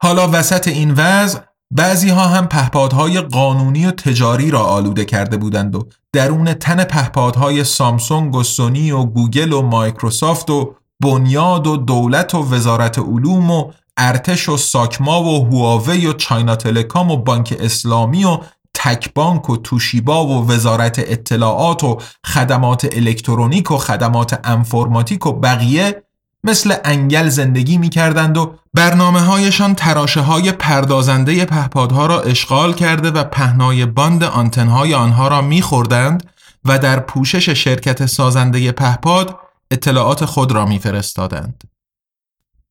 حالا 0.02 0.30
وسط 0.34 0.68
این 0.68 0.92
وضع 0.92 1.40
بعضی 1.72 2.10
ها 2.10 2.28
هم 2.28 2.48
پهپادهای 2.48 3.22
قانونی 3.22 3.86
و 3.86 3.92
تجاری 3.92 4.52
را 4.52 4.64
آلوده 4.64 5.06
کرده 5.06 5.38
بودند 5.38 5.76
و 5.76 5.88
درون 6.14 6.54
تن 6.54 6.84
پهپادهای 6.84 7.64
سامسونگ 7.64 8.36
و 8.36 8.44
سونی 8.44 8.92
و 8.92 9.04
گوگل 9.04 9.54
و 9.54 9.62
مایکروسافت 9.62 10.50
و 10.50 10.76
بنیاد 11.04 11.68
و 11.68 11.78
دولت 11.78 12.36
و 12.36 12.54
وزارت 12.54 13.00
علوم 13.00 13.52
و 13.52 13.72
ارتش 13.98 14.50
و 14.50 14.58
ساکما 14.58 15.24
و 15.24 15.46
هواوی 15.46 16.08
و 16.08 16.14
چاینا 16.14 16.56
تلکام 16.56 17.12
و 17.12 17.18
بانک 17.18 17.58
اسلامی 17.60 18.26
و 18.26 18.40
تک 18.80 19.14
بانک 19.14 19.50
و 19.50 19.58
توشیبا 19.58 20.28
و 20.28 20.48
وزارت 20.48 21.00
اطلاعات 21.00 21.84
و 21.84 21.98
خدمات 22.26 22.88
الکترونیک 22.92 23.72
و 23.72 23.78
خدمات 23.78 24.40
انفورماتیک 24.44 25.26
و 25.26 25.34
بقیه 25.34 26.04
مثل 26.44 26.76
انگل 26.86 27.30
زندگی 27.30 27.78
می 27.78 27.90
کردند 27.90 28.38
و 28.38 28.56
برنامه 28.74 29.20
هایشان 29.20 29.76
تراشه 29.76 30.22
های 30.22 30.52
پردازنده 30.52 31.46
پهپادها 31.46 32.06
را 32.06 32.22
اشغال 32.22 32.74
کرده 32.74 33.12
و 33.12 33.24
پهنای 33.24 33.86
باند 33.86 34.24
آنتنهای 34.24 34.94
آنها 34.94 35.28
را 35.28 35.42
می 35.42 35.62
خوردند 35.62 36.30
و 36.66 36.80
در 36.80 37.00
پوشش 37.00 37.50
شرکت 37.50 38.06
سازنده 38.06 38.72
پهپاد 38.72 39.40
اطلاعات 39.72 40.26
خود 40.26 40.52
را 40.52 40.66
میفرستادند. 40.66 41.64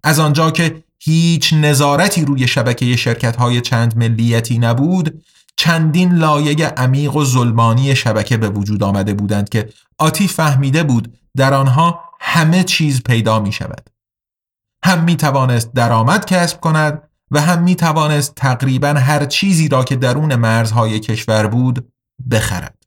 از 0.04 0.18
آنجا 0.18 0.50
که 0.50 0.84
هیچ 0.98 1.52
نظارتی 1.52 2.24
روی 2.24 2.48
شبکه 2.48 2.96
شرکت 2.96 3.36
های 3.36 3.60
چند 3.60 3.96
ملیتی 3.96 4.58
نبود 4.58 5.22
چندین 5.56 6.14
لایه 6.14 6.66
عمیق 6.66 7.16
و 7.16 7.24
ظلمانی 7.24 7.96
شبکه 7.96 8.36
به 8.36 8.48
وجود 8.48 8.82
آمده 8.82 9.14
بودند 9.14 9.48
که 9.48 9.72
آتی 9.98 10.28
فهمیده 10.28 10.82
بود 10.82 11.18
در 11.36 11.54
آنها 11.54 12.00
همه 12.20 12.64
چیز 12.64 13.02
پیدا 13.02 13.40
می 13.40 13.52
شود. 13.52 13.90
هم 14.84 15.04
می 15.04 15.16
توانست 15.16 15.72
درآمد 15.72 16.26
کسب 16.26 16.60
کند 16.60 17.02
و 17.30 17.40
هم 17.40 17.62
می 17.62 17.76
توانست 17.76 18.34
تقریبا 18.34 18.88
هر 18.88 19.24
چیزی 19.24 19.68
را 19.68 19.84
که 19.84 19.96
درون 19.96 20.34
مرزهای 20.34 21.00
کشور 21.00 21.46
بود 21.46 21.92
بخرد. 22.30 22.84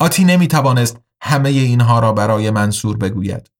آتی 0.00 0.24
نمی 0.24 0.48
توانست 0.48 1.00
همه 1.22 1.48
اینها 1.48 1.98
را 1.98 2.12
برای 2.12 2.50
منصور 2.50 2.96
بگوید. 2.96 3.50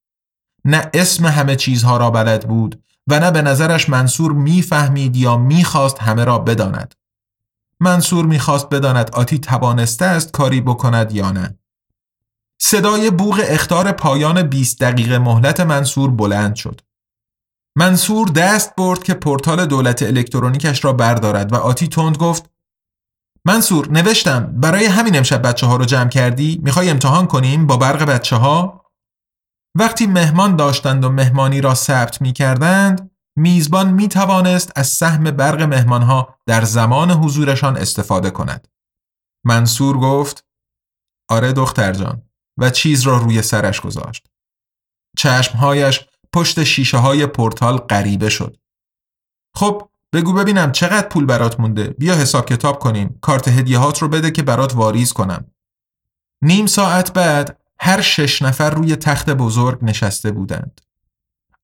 نه 0.64 0.90
اسم 0.94 1.26
همه 1.26 1.56
چیزها 1.56 1.96
را 1.96 2.10
بلد 2.10 2.48
بود 2.48 2.82
و 3.06 3.20
نه 3.20 3.30
به 3.30 3.42
نظرش 3.42 3.88
منصور 3.88 4.32
می‌فهمید 4.32 5.16
یا 5.16 5.36
می‌خواست 5.36 5.98
همه 5.98 6.24
را 6.24 6.38
بداند. 6.38 6.94
منصور 7.82 8.26
می‌خواست 8.26 8.68
بداند 8.68 9.10
آتی 9.10 9.38
توانسته 9.38 10.04
است 10.04 10.32
کاری 10.32 10.60
بکند 10.60 11.12
یا 11.12 11.30
نه. 11.30 11.58
صدای 12.60 13.10
بوغ 13.10 13.40
اختار 13.44 13.92
پایان 13.92 14.42
20 14.42 14.80
دقیقه 14.80 15.18
مهلت 15.18 15.60
منصور 15.60 16.10
بلند 16.10 16.54
شد. 16.54 16.80
منصور 17.76 18.28
دست 18.28 18.76
برد 18.76 19.02
که 19.02 19.14
پورتال 19.14 19.66
دولت 19.66 20.02
الکترونیکش 20.02 20.84
را 20.84 20.92
بردارد 20.92 21.52
و 21.52 21.56
آتی 21.56 21.88
تند 21.88 22.16
گفت 22.16 22.50
منصور 23.44 23.88
نوشتم 23.92 24.60
برای 24.60 24.84
همین 24.84 25.16
امشب 25.16 25.48
بچه 25.48 25.66
ها 25.66 25.76
رو 25.76 25.84
جمع 25.84 26.08
کردی 26.08 26.60
می‌خوای 26.64 26.90
امتحان 26.90 27.26
کنیم 27.26 27.66
با 27.66 27.76
برق 27.76 28.04
بچه 28.04 28.36
ها؟ 28.36 28.84
وقتی 29.78 30.06
مهمان 30.06 30.56
داشتند 30.56 31.04
و 31.04 31.08
مهمانی 31.08 31.60
را 31.60 31.74
ثبت 31.74 32.20
می 32.20 32.32
کردند 32.32 33.11
میزبان 33.36 33.92
می 33.92 34.08
توانست 34.08 34.72
از 34.76 34.86
سهم 34.86 35.24
برق 35.24 35.62
مهمانها 35.62 36.38
در 36.46 36.64
زمان 36.64 37.10
حضورشان 37.10 37.76
استفاده 37.76 38.30
کند. 38.30 38.68
منصور 39.44 39.98
گفت 39.98 40.44
آره 41.28 41.52
دختر 41.52 41.92
جان 41.92 42.22
و 42.58 42.70
چیز 42.70 43.02
را 43.02 43.18
روی 43.18 43.42
سرش 43.42 43.80
گذاشت. 43.80 44.26
چشمهایش 45.16 46.00
پشت 46.32 46.64
شیشه 46.64 46.98
های 46.98 47.26
پورتال 47.26 47.76
غریبه 47.78 48.28
شد. 48.28 48.56
خب 49.54 49.88
بگو 50.12 50.32
ببینم 50.32 50.72
چقدر 50.72 51.08
پول 51.08 51.26
برات 51.26 51.60
مونده 51.60 51.84
بیا 51.84 52.14
حساب 52.14 52.46
کتاب 52.46 52.78
کنیم 52.78 53.18
کارت 53.20 53.48
هدیهات 53.48 53.98
رو 53.98 54.08
بده 54.08 54.30
که 54.30 54.42
برات 54.42 54.74
واریز 54.74 55.12
کنم. 55.12 55.50
نیم 56.42 56.66
ساعت 56.66 57.12
بعد 57.12 57.60
هر 57.80 58.00
شش 58.00 58.42
نفر 58.42 58.70
روی 58.70 58.96
تخت 58.96 59.30
بزرگ 59.30 59.78
نشسته 59.84 60.30
بودند. 60.30 60.80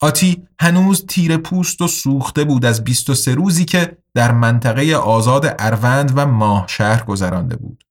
آتی 0.00 0.48
هنوز 0.60 1.06
تیر 1.06 1.36
پوست 1.36 1.82
و 1.82 1.88
سوخته 1.88 2.44
بود 2.44 2.64
از 2.64 2.84
23 2.84 3.34
روزی 3.34 3.64
که 3.64 3.98
در 4.14 4.32
منطقه 4.32 4.94
آزاد 4.96 5.56
اروند 5.58 6.12
و 6.16 6.26
ماه 6.26 6.66
شهر 6.68 7.04
گذرانده 7.04 7.56
بود. 7.56 7.84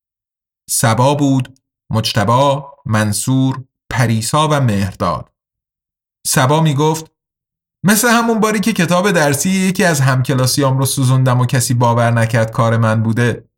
سبا 0.70 1.16
بود، 1.16 1.60
مجتبا، 1.90 2.74
منصور، 2.86 3.64
پریسا 3.90 4.48
و 4.48 4.60
مهرداد. 4.60 5.32
سبا 6.28 6.62
می 6.62 6.74
گفت 6.74 7.12
مثل 7.84 8.08
همون 8.08 8.40
باری 8.40 8.60
که 8.60 8.74
کتاب 8.74 9.12
درسی 9.12 9.50
یکی 9.50 9.84
از 9.84 10.02
همکلاسیام 10.02 10.78
رو 10.78 10.86
سوزوندم 10.86 11.40
و 11.40 11.46
کسی 11.46 11.74
باور 11.74 12.12
نکرد 12.12 12.52
کار 12.52 12.78
من 12.78 13.04
بوده. 13.04 13.50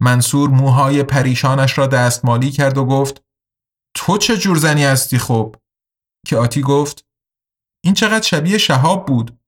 منصور 0.00 0.50
موهای 0.50 1.02
پریشانش 1.02 1.78
را 1.78 1.86
دستمالی 1.86 2.50
کرد 2.50 2.78
و 2.78 2.84
گفت 2.84 3.22
تو 3.94 4.18
چه 4.18 4.36
جور 4.36 4.56
زنی 4.56 4.84
هستی 4.84 5.18
خب؟ 5.18 5.56
که 6.26 6.36
آتی 6.36 6.60
گفت 6.60 7.07
این 7.88 7.94
چقدر 7.94 8.22
شبیه 8.22 8.58
شهاب 8.58 9.06
بود. 9.06 9.38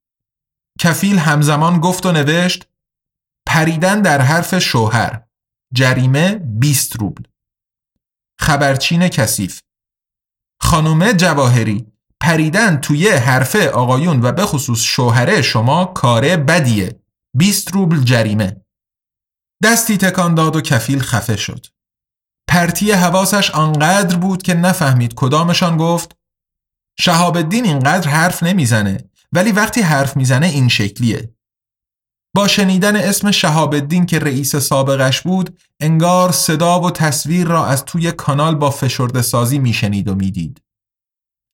کفیل 0.79 1.19
همزمان 1.19 1.81
گفت 1.81 2.07
و 2.07 2.13
نوشت 2.13 2.69
پریدن 3.47 4.03
در 4.03 4.21
حرف 4.21 4.59
شوهر. 4.59 5.23
جریمه 5.75 6.35
20 6.35 6.97
روبل. 6.97 7.23
خبرچین 8.39 9.09
کثیف. 9.09 9.61
خانومه 10.61 11.15
جواهری 11.15 11.87
پریدن 12.21 12.77
توی 12.77 13.09
حرفه 13.09 13.71
آقایون 13.71 14.23
و 14.23 14.33
به 14.33 14.47
خصوص 14.47 14.81
شوهره 14.81 15.43
شما 15.43 15.85
کاره 15.85 16.37
بدیه. 16.37 17.01
20 17.35 17.73
روبل 17.73 18.03
جریمه. 18.03 18.65
دستی 19.65 19.97
تکان 19.97 20.35
داد 20.35 20.57
و 20.57 20.61
کفیل 20.61 21.01
خفه 21.01 21.37
شد. 21.37 21.67
پرتی 22.49 22.93
حواسش 22.93 23.51
آنقدر 23.51 24.17
بود 24.17 24.43
که 24.43 24.55
نفهمید 24.55 25.15
کدامشان 25.15 25.77
گفت. 25.77 26.20
شهاب 27.01 27.37
الدین 27.37 27.65
اینقدر 27.65 28.11
حرف 28.11 28.43
نمی‌زنه 28.43 29.11
ولی 29.33 29.53
وقتی 29.53 29.81
حرف 29.81 30.17
می‌زنه 30.17 30.47
این 30.47 30.69
شکلیه. 30.69 31.35
با 32.37 32.49
شنیدن 32.49 32.97
اسم 32.97 33.31
شهاب 33.31 33.75
الدین 33.75 34.07
که 34.07 34.19
رئیس 34.19 34.57
سابقش 34.57 35.21
بود 35.21 35.61
انگار 35.81 36.33
صدا 36.33 36.81
و 36.81 36.91
تصویر 36.91 37.47
را 37.47 37.67
از 37.67 37.85
توی 37.85 38.13
کانال 38.13 38.55
با 38.55 38.71
فشرده 38.71 39.23
سازی 39.23 39.59
میشنید 39.59 40.09
و 40.09 40.15
می‌دید. 40.15 40.63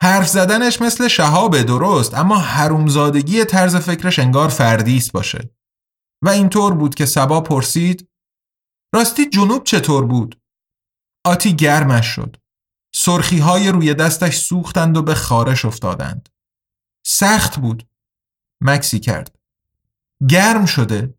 حرف 0.03 0.29
زدنش 0.29 0.83
مثل 0.83 1.09
شهابه 1.09 1.63
درست 1.63 2.15
اما 2.15 2.39
حرومزادگی 2.39 3.45
طرز 3.45 3.77
فکرش 3.77 4.19
انگار 4.19 4.49
فردیس 4.49 5.11
باشه. 5.11 5.51
و 6.25 6.29
اینطور 6.29 6.75
بود 6.75 6.95
که 6.95 7.07
سبا 7.07 7.41
پرسید 7.41 8.09
راستی 8.95 9.31
جنوب 9.31 9.65
چطور 9.65 10.07
بود؟ 10.07 10.41
آتی 11.27 11.57
گرمش 11.57 12.07
شد. 12.07 12.37
سرخی 12.99 13.39
های 13.39 13.69
روی 13.69 13.95
دستش 13.95 14.39
سوختند 14.39 14.97
و 14.97 15.03
به 15.03 15.15
خارش 15.15 15.65
افتادند. 15.65 16.29
سخت 17.07 17.59
بود 17.59 17.87
مکسی 18.61 19.01
کرد. 19.01 19.37
گرم 20.29 20.67
شده. 20.67 21.15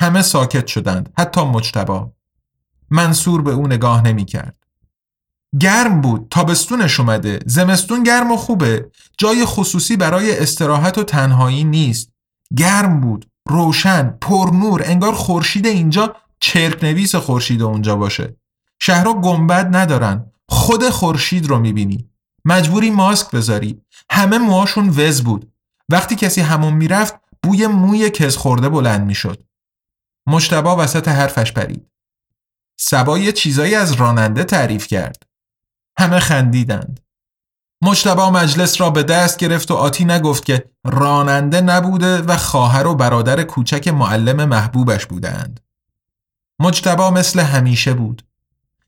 همه 0.00 0.22
ساکت 0.22 0.66
شدند 0.66 1.12
حتی 1.18 1.44
مجتبا 1.44 2.12
منصور 2.90 3.42
به 3.42 3.52
او 3.52 3.66
نگاه 3.66 4.02
نمی 4.02 4.24
کرد. 4.24 4.56
گرم 5.60 6.00
بود 6.00 6.26
تابستونش 6.30 7.00
اومده. 7.00 7.40
زمستون 7.46 8.02
گرم 8.02 8.32
و 8.32 8.36
خوبه. 8.36 8.90
جای 9.18 9.44
خصوصی 9.44 9.96
برای 9.96 10.38
استراحت 10.38 10.98
و 10.98 11.04
تنهایی 11.04 11.64
نیست. 11.64 12.12
گرم 12.56 13.00
بود 13.00 13.30
روشن 13.48 14.18
پرنور 14.20 14.82
انگار 14.84 15.12
خورشید 15.12 15.66
اینجا 15.66 16.16
چرک 16.40 16.84
نویس 16.84 17.14
خورشید 17.14 17.62
اونجا 17.62 17.96
باشه. 17.96 18.36
شهرها 18.78 19.14
گنبد 19.14 19.76
ندارن. 19.76 20.32
خود 20.48 20.88
خورشید 20.90 21.46
رو 21.46 21.58
می‌بینی. 21.58 22.10
مجبوری 22.44 22.90
ماسک 22.90 23.30
بذاری. 23.30 23.80
همه 24.10 24.38
موهاشون 24.38 24.88
وز 24.88 25.22
بود. 25.22 25.52
وقتی 25.88 26.16
کسی 26.16 26.40
همون 26.40 26.72
می‌رفت 26.72 27.14
بوی 27.42 27.66
موی 27.66 28.10
کز 28.10 28.36
خورده 28.36 28.68
بلند 28.68 29.06
می‌شد. 29.06 29.42
مشتبا 30.26 30.76
وسط 30.76 31.08
حرفش 31.08 31.52
پرید. 31.52 31.90
سبا 32.78 33.18
یه 33.18 33.32
چیزایی 33.32 33.74
از 33.74 33.92
راننده 33.92 34.44
تعریف 34.44 34.86
کرد. 34.86 35.22
همه 35.98 36.20
خندیدند. 36.20 37.00
مجتبا 37.82 38.30
مجلس 38.30 38.80
را 38.80 38.90
به 38.90 39.02
دست 39.02 39.38
گرفت 39.38 39.70
و 39.70 39.74
آتی 39.74 40.04
نگفت 40.04 40.44
که 40.44 40.70
راننده 40.84 41.60
نبوده 41.60 42.22
و 42.22 42.36
خواهر 42.36 42.86
و 42.86 42.94
برادر 42.94 43.42
کوچک 43.42 43.88
معلم 43.88 44.48
محبوبش 44.48 45.06
بودند. 45.06 45.60
مجتبا 46.60 47.10
مثل 47.10 47.40
همیشه 47.40 47.94
بود. 47.94 48.22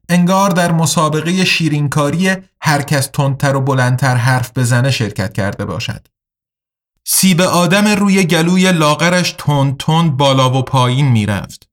انگار 0.08 0.50
در 0.50 0.72
مسابقه 0.72 1.44
شیرینکاری 1.44 2.36
هر 2.60 2.82
کس 2.82 3.06
تندتر 3.06 3.56
و 3.56 3.60
بلندتر 3.60 4.16
حرف 4.16 4.58
بزنه 4.58 4.90
شرکت 4.90 5.32
کرده 5.32 5.64
باشد. 5.64 6.06
سیب 7.06 7.40
آدم 7.40 7.88
روی 7.88 8.24
گلوی 8.24 8.72
لاغرش 8.72 9.34
تند 9.38 9.76
تند 9.76 10.16
بالا 10.16 10.58
و 10.58 10.62
پایین 10.62 11.08
می‌رفت. 11.08 11.68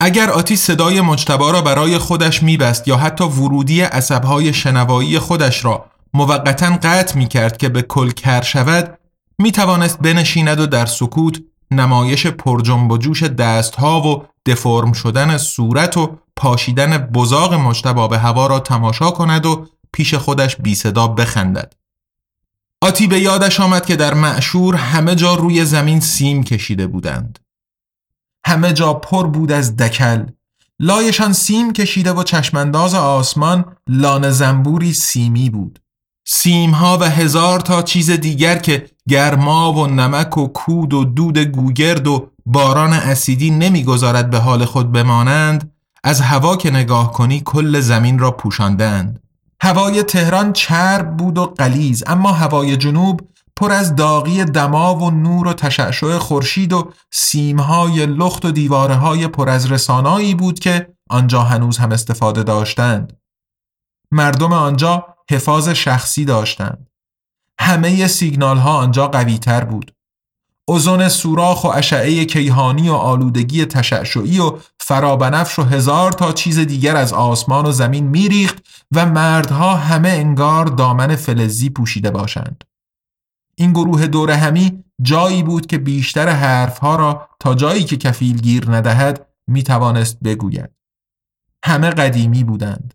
اگر 0.00 0.30
آتی 0.30 0.56
صدای 0.56 1.00
مجتبا 1.00 1.50
را 1.50 1.62
برای 1.62 1.98
خودش 1.98 2.42
میبست 2.42 2.88
یا 2.88 2.96
حتی 2.96 3.24
ورودی 3.24 3.80
عصبهای 3.80 4.52
شنوایی 4.52 5.18
خودش 5.18 5.64
را 5.64 5.86
موقتا 6.14 6.78
قطع 6.82 7.18
می 7.18 7.28
کرد 7.28 7.56
که 7.56 7.68
به 7.68 7.82
کل 7.82 8.10
کر 8.10 8.42
شود 8.42 8.98
می 9.38 9.52
توانست 9.52 9.98
بنشیند 9.98 10.60
و 10.60 10.66
در 10.66 10.86
سکوت 10.86 11.40
نمایش 11.70 12.26
پرجنب 12.26 12.92
و 12.92 12.98
جوش 12.98 13.22
دستها 13.22 14.00
و 14.00 14.24
دفرم 14.46 14.92
شدن 14.92 15.36
صورت 15.36 15.96
و 15.96 16.18
پاشیدن 16.36 16.98
بزاق 16.98 17.54
مجتبا 17.54 18.08
به 18.08 18.18
هوا 18.18 18.46
را 18.46 18.60
تماشا 18.60 19.10
کند 19.10 19.46
و 19.46 19.66
پیش 19.92 20.14
خودش 20.14 20.56
بی 20.56 20.74
صدا 20.74 21.08
بخندد. 21.08 21.72
آتی 22.82 23.06
به 23.06 23.20
یادش 23.20 23.60
آمد 23.60 23.86
که 23.86 23.96
در 23.96 24.14
معشور 24.14 24.74
همه 24.74 25.14
جا 25.14 25.34
روی 25.34 25.64
زمین 25.64 26.00
سیم 26.00 26.44
کشیده 26.44 26.86
بودند. 26.86 27.38
همه 28.46 28.72
جا 28.72 28.94
پر 28.94 29.26
بود 29.26 29.52
از 29.52 29.76
دکل 29.76 30.26
لایشان 30.80 31.32
سیم 31.32 31.72
کشیده 31.72 32.12
و 32.12 32.22
چشمانداز 32.22 32.94
آسمان 32.94 33.76
لانه 33.88 34.30
زنبوری 34.30 34.92
سیمی 34.92 35.50
بود 35.50 35.78
سیمها 36.26 36.98
و 36.98 37.04
هزار 37.04 37.60
تا 37.60 37.82
چیز 37.82 38.10
دیگر 38.10 38.58
که 38.58 38.90
گرما 39.08 39.72
و 39.72 39.86
نمک 39.86 40.38
و 40.38 40.46
کود 40.46 40.94
و 40.94 41.04
دود 41.04 41.38
گوگرد 41.38 42.06
و 42.06 42.30
باران 42.46 42.92
اسیدی 42.92 43.50
نمی‌گذارد 43.50 44.30
به 44.30 44.38
حال 44.38 44.64
خود 44.64 44.92
بمانند 44.92 45.72
از 46.04 46.20
هوا 46.20 46.56
که 46.56 46.70
نگاه 46.70 47.12
کنی 47.12 47.42
کل 47.44 47.80
زمین 47.80 48.18
را 48.18 48.30
پوشاندند 48.30 49.22
هوای 49.60 50.02
تهران 50.02 50.52
چرب 50.52 51.16
بود 51.16 51.38
و 51.38 51.46
قلیز 51.46 52.04
اما 52.06 52.32
هوای 52.32 52.76
جنوب 52.76 53.20
پر 53.56 53.72
از 53.72 53.96
داغی 53.96 54.44
دما 54.44 54.94
و 54.94 55.10
نور 55.10 55.48
و 55.48 55.52
تشعشع 55.52 56.18
خورشید 56.18 56.72
و 56.72 56.92
سیمهای 57.12 58.06
لخت 58.06 58.44
و 58.44 58.50
دیواره 58.50 58.94
های 58.94 59.28
پر 59.28 59.48
از 59.48 59.72
رسانایی 59.72 60.34
بود 60.34 60.58
که 60.58 60.94
آنجا 61.10 61.42
هنوز 61.42 61.78
هم 61.78 61.92
استفاده 61.92 62.42
داشتند 62.42 63.12
مردم 64.12 64.52
آنجا 64.52 65.06
حفاظ 65.30 65.68
شخصی 65.68 66.24
داشتند. 66.24 66.86
همه 67.60 68.06
سیگنال 68.06 68.58
ها 68.58 68.76
آنجا 68.76 69.08
قوی 69.08 69.38
تر 69.38 69.64
بود. 69.64 69.94
اوزون 70.68 71.08
سوراخ 71.08 71.64
و 71.64 71.68
اشعه 71.68 72.24
کیهانی 72.24 72.88
و 72.88 72.92
آلودگی 72.92 73.64
تشعشعی 73.64 74.38
و 74.40 74.58
فرابنفش 74.80 75.58
و 75.58 75.62
هزار 75.62 76.12
تا 76.12 76.32
چیز 76.32 76.58
دیگر 76.58 76.96
از 76.96 77.12
آسمان 77.12 77.66
و 77.66 77.72
زمین 77.72 78.06
میریخت 78.06 78.58
و 78.92 79.06
مردها 79.06 79.74
همه 79.74 80.08
انگار 80.08 80.66
دامن 80.66 81.16
فلزی 81.16 81.70
پوشیده 81.70 82.10
باشند. 82.10 82.64
این 83.54 83.72
گروه 83.72 84.06
دور 84.06 84.30
همی 84.30 84.84
جایی 85.02 85.42
بود 85.42 85.66
که 85.66 85.78
بیشتر 85.78 86.28
حرفها 86.28 86.96
را 86.96 87.28
تا 87.40 87.54
جایی 87.54 87.84
که 87.84 87.96
کفیل 87.96 88.40
گیر 88.40 88.70
ندهد 88.70 89.26
می 89.46 89.62
توانست 89.62 90.20
بگوید. 90.20 90.70
همه 91.64 91.90
قدیمی 91.90 92.44
بودند. 92.44 92.94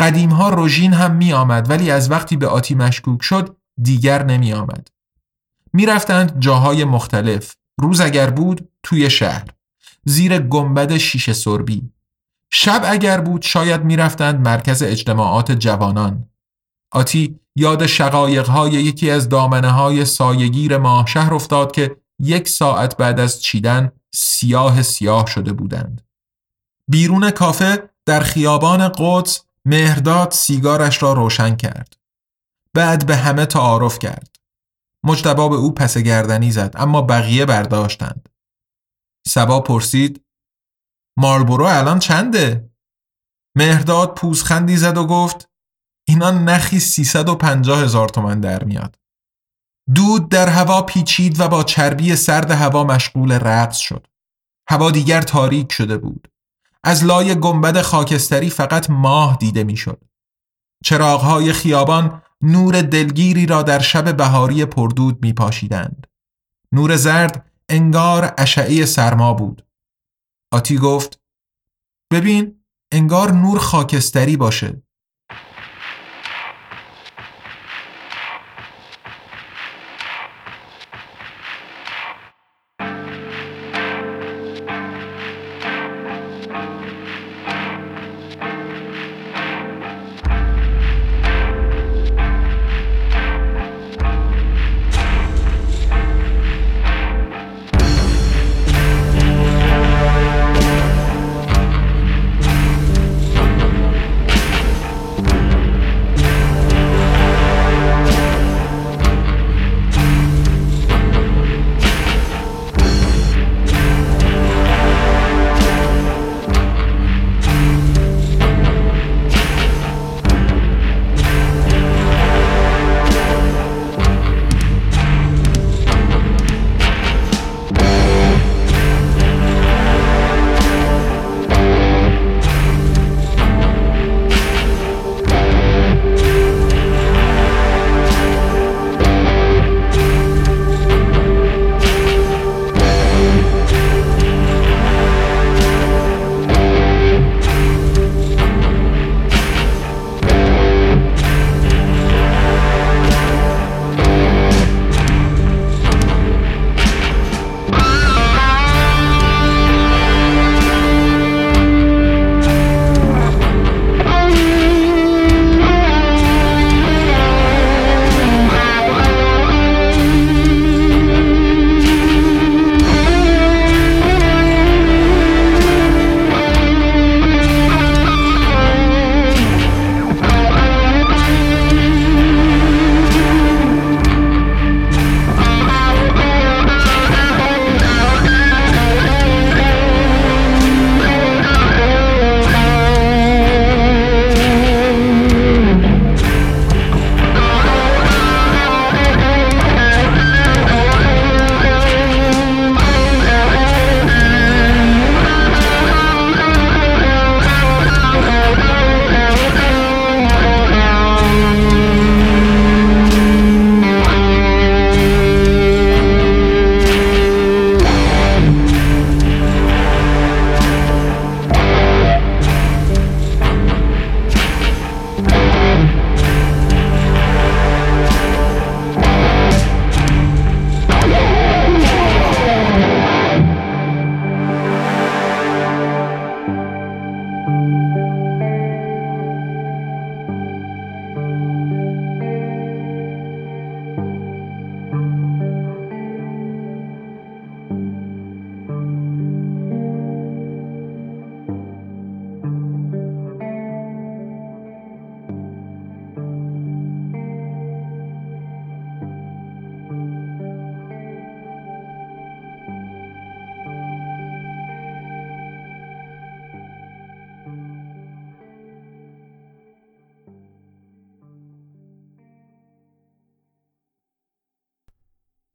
قدیم 0.00 0.30
ها 0.30 0.48
روژین 0.48 0.92
هم 0.92 1.16
می 1.16 1.32
آمد 1.32 1.70
ولی 1.70 1.90
از 1.90 2.10
وقتی 2.10 2.36
به 2.36 2.48
آتی 2.48 2.74
مشکوک 2.74 3.22
شد 3.22 3.56
دیگر 3.82 4.24
نمی 4.24 4.52
آمد. 4.52 4.88
می 5.72 5.86
رفتند 5.86 6.40
جاهای 6.40 6.84
مختلف 6.84 7.54
روز 7.80 8.00
اگر 8.00 8.30
بود 8.30 8.68
توی 8.82 9.10
شهر 9.10 9.48
زیر 10.04 10.38
گنبد 10.38 10.96
شیشه 10.96 11.32
سربی 11.32 11.90
شب 12.52 12.82
اگر 12.84 13.20
بود 13.20 13.42
شاید 13.42 13.84
می 13.84 13.96
رفتند 13.96 14.40
مرکز 14.40 14.82
اجتماعات 14.82 15.52
جوانان 15.52 16.28
آتی 16.92 17.40
یاد 17.56 17.86
شقایق 17.86 18.48
های 18.48 18.72
یکی 18.72 19.10
از 19.10 19.28
دامنه 19.28 19.70
های 19.70 20.04
سایگیر 20.04 20.76
ماه 20.78 21.06
شهر 21.06 21.34
افتاد 21.34 21.72
که 21.72 21.96
یک 22.18 22.48
ساعت 22.48 22.96
بعد 22.96 23.20
از 23.20 23.42
چیدن 23.42 23.92
سیاه 24.14 24.82
سیاه 24.82 25.26
شده 25.26 25.52
بودند. 25.52 26.02
بیرون 26.88 27.30
کافه 27.30 27.90
در 28.06 28.20
خیابان 28.20 28.92
قدس 28.98 29.42
مهرداد 29.64 30.30
سیگارش 30.30 31.02
را 31.02 31.12
روشن 31.12 31.56
کرد. 31.56 31.96
بعد 32.74 33.06
به 33.06 33.16
همه 33.16 33.46
تعارف 33.46 33.98
کرد. 33.98 34.35
مجتبا 35.06 35.48
به 35.48 35.56
او 35.56 35.74
پس 35.74 35.98
گردنی 35.98 36.50
زد 36.50 36.74
اما 36.74 37.02
بقیه 37.02 37.44
برداشتند. 37.44 38.28
سبا 39.26 39.60
پرسید 39.60 40.24
مارلبورو 41.18 41.64
الان 41.64 41.98
چنده؟ 41.98 42.70
مهرداد 43.56 44.14
پوزخندی 44.14 44.76
زد 44.76 44.96
و 44.96 45.06
گفت 45.06 45.48
اینا 46.08 46.30
نخی 46.30 46.80
350 46.80 47.82
هزار 47.82 48.08
تومن 48.08 48.40
در 48.40 48.64
میاد. 48.64 48.98
دود 49.94 50.28
در 50.28 50.48
هوا 50.48 50.82
پیچید 50.82 51.40
و 51.40 51.48
با 51.48 51.64
چربی 51.64 52.16
سرد 52.16 52.50
هوا 52.50 52.84
مشغول 52.84 53.32
رقص 53.32 53.76
شد. 53.76 54.06
هوا 54.68 54.90
دیگر 54.90 55.22
تاریک 55.22 55.72
شده 55.72 55.98
بود. 55.98 56.28
از 56.84 57.04
لای 57.04 57.40
گنبد 57.40 57.82
خاکستری 57.82 58.50
فقط 58.50 58.90
ماه 58.90 59.36
دیده 59.36 59.64
می‌شد. 59.64 60.04
چراغهای 60.84 61.52
خیابان 61.52 62.22
نور 62.46 62.82
دلگیری 62.82 63.46
را 63.46 63.62
در 63.62 63.78
شب 63.78 64.16
بهاری 64.16 64.64
پردود 64.64 65.22
می 65.22 65.32
پاشیدند. 65.32 66.06
نور 66.72 66.96
زرد 66.96 67.50
انگار 67.68 68.34
اشعه 68.38 68.84
سرما 68.84 69.34
بود. 69.34 69.66
آتی 70.52 70.78
گفت 70.78 71.20
ببین 72.12 72.64
انگار 72.92 73.32
نور 73.32 73.58
خاکستری 73.58 74.36
باشه. 74.36 74.82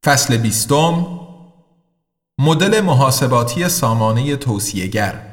فصل 0.06 0.38
بیستم 0.38 1.20
مدل 2.40 2.82
محاسباتی 2.82 3.70
سامانه 3.70 4.36
توصیهگر 4.36 5.32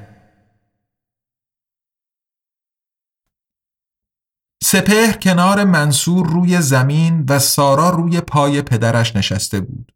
سپهر 4.62 5.12
کنار 5.12 5.64
منصور 5.64 6.26
روی 6.26 6.60
زمین 6.60 7.24
و 7.28 7.38
سارا 7.38 7.90
روی 7.90 8.20
پای 8.20 8.62
پدرش 8.62 9.16
نشسته 9.16 9.60
بود. 9.60 9.92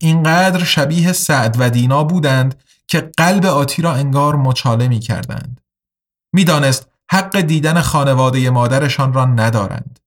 اینقدر 0.00 0.64
شبیه 0.64 1.12
سعد 1.12 1.56
و 1.58 1.70
دینا 1.70 2.04
بودند 2.04 2.64
که 2.86 3.00
قلب 3.16 3.46
آتی 3.46 3.82
را 3.82 3.94
انگار 3.94 4.36
مچاله 4.36 4.88
می 4.88 5.00
کردند. 5.00 5.60
می‌دانست 6.32 6.90
حق 7.10 7.40
دیدن 7.40 7.80
خانواده 7.80 8.50
مادرشان 8.50 9.12
را 9.12 9.24
ندارند. 9.24 10.00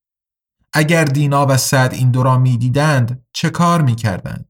اگر 0.74 1.06
دینا 1.06 1.46
و 1.46 1.58
سعد 1.58 1.94
این 1.94 2.12
دو 2.12 2.24
را 2.24 2.38
می‌دیدند 2.38 3.26
چه 3.34 3.50
کار 3.50 3.82
می‌کردند؟ 3.82 4.46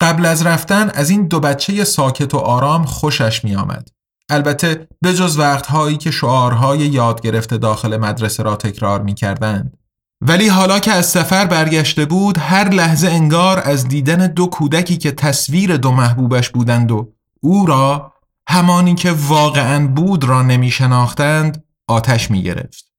قبل 0.00 0.26
از 0.26 0.46
رفتن 0.46 0.90
از 0.94 1.10
این 1.10 1.26
دو 1.26 1.40
بچه 1.40 1.84
ساکت 1.84 2.34
و 2.34 2.38
آرام 2.38 2.84
خوشش 2.84 3.44
می 3.44 3.56
آمد. 3.56 3.88
البته 4.28 4.88
به 5.00 5.14
جز 5.14 5.38
وقتهایی 5.38 5.96
که 5.96 6.10
شعارهای 6.10 6.78
یاد 6.78 7.20
گرفته 7.20 7.58
داخل 7.58 7.96
مدرسه 7.96 8.42
را 8.42 8.56
تکرار 8.56 9.02
می 9.02 9.14
کردند. 9.14 9.76
ولی 10.20 10.48
حالا 10.48 10.78
که 10.78 10.92
از 10.92 11.06
سفر 11.06 11.46
برگشته 11.46 12.04
بود 12.04 12.38
هر 12.38 12.68
لحظه 12.68 13.08
انگار 13.08 13.60
از 13.64 13.88
دیدن 13.88 14.26
دو 14.26 14.46
کودکی 14.46 14.96
که 14.96 15.12
تصویر 15.12 15.76
دو 15.76 15.92
محبوبش 15.92 16.50
بودند 16.50 16.90
و 16.90 17.12
او 17.40 17.66
را 17.66 18.12
همانی 18.48 18.94
که 18.94 19.12
واقعا 19.12 19.86
بود 19.86 20.24
را 20.24 20.42
نمی 20.42 20.70
شناختند 20.70 21.64
آتش 21.88 22.30
می 22.30 22.42
گرفت. 22.42 22.89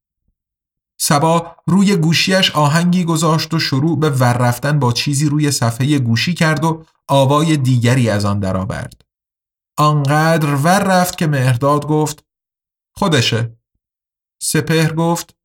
سبا 1.02 1.56
روی 1.68 1.96
گوشیش 1.96 2.52
آهنگی 2.52 3.04
گذاشت 3.04 3.54
و 3.54 3.60
شروع 3.60 4.00
به 4.00 4.10
ور 4.10 4.38
رفتن 4.38 4.80
با 4.80 4.92
چیزی 4.92 5.30
روی 5.30 5.52
صفحه 5.52 6.00
گوشی 6.00 6.34
کرد 6.34 6.64
و 6.64 6.84
آوای 7.08 7.58
دیگری 7.58 8.10
از 8.10 8.26
آن 8.26 8.40
درآورد. 8.40 9.02
آنقدر 9.78 10.56
ور 10.56 10.84
رفت 10.84 11.18
که 11.18 11.28
مهرداد 11.28 11.88
گفت 11.88 12.26
خودشه. 12.96 13.58
سپهر 14.42 14.94
گفت 14.94 15.36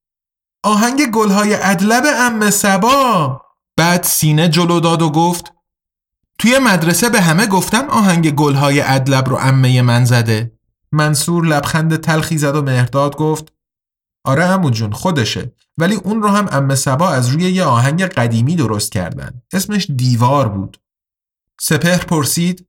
آهنگ 0.65 1.07
گلهای 1.11 1.55
ادلب 1.55 2.05
ام 2.07 2.51
سبا 2.51 3.41
بعد 3.77 4.03
سینه 4.03 4.49
جلو 4.49 4.81
داد 4.81 5.03
و 5.03 5.11
گفت 5.11 5.53
توی 6.39 6.59
مدرسه 6.59 7.09
به 7.09 7.21
همه 7.21 7.47
گفتم 7.47 7.89
آهنگ 7.91 8.35
گلهای 8.35 8.81
ادلب 8.81 9.29
رو 9.29 9.37
امه 9.37 9.83
من 9.83 10.05
زده 10.05 10.59
منصور 10.93 11.47
لبخند 11.47 11.97
تلخی 11.97 12.39
زد 12.39 12.57
و 12.57 12.63
مهرداد 12.63 13.17
گفت 13.17 13.56
آره 14.27 14.45
امو 14.45 14.71
جون 14.71 14.93
خودشه. 14.93 15.53
ولی 15.79 15.95
اون 15.95 16.23
رو 16.23 16.29
هم 16.29 16.49
ام 16.51 16.75
سبا 16.75 17.11
از 17.11 17.29
روی 17.29 17.43
یه 17.43 17.65
آهنگ 17.65 18.03
قدیمی 18.03 18.57
درست 18.57 18.93
کردن. 18.93 19.43
اسمش 19.53 19.91
دیوار 19.97 20.49
بود. 20.49 20.81
سپهر 21.61 22.05
پرسید 22.05 22.67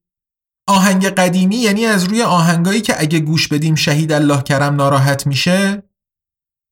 آهنگ 0.68 1.06
قدیمی 1.06 1.56
یعنی 1.56 1.86
از 1.86 2.04
روی 2.04 2.22
آهنگایی 2.22 2.82
که 2.82 3.02
اگه 3.02 3.20
گوش 3.20 3.48
بدیم 3.48 3.76
شهید 3.76 4.12
الله 4.12 4.42
کرم 4.42 4.76
ناراحت 4.76 5.28
میشه؟ 5.28 5.84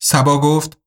سبا 0.01 0.41
گفت 0.41 0.77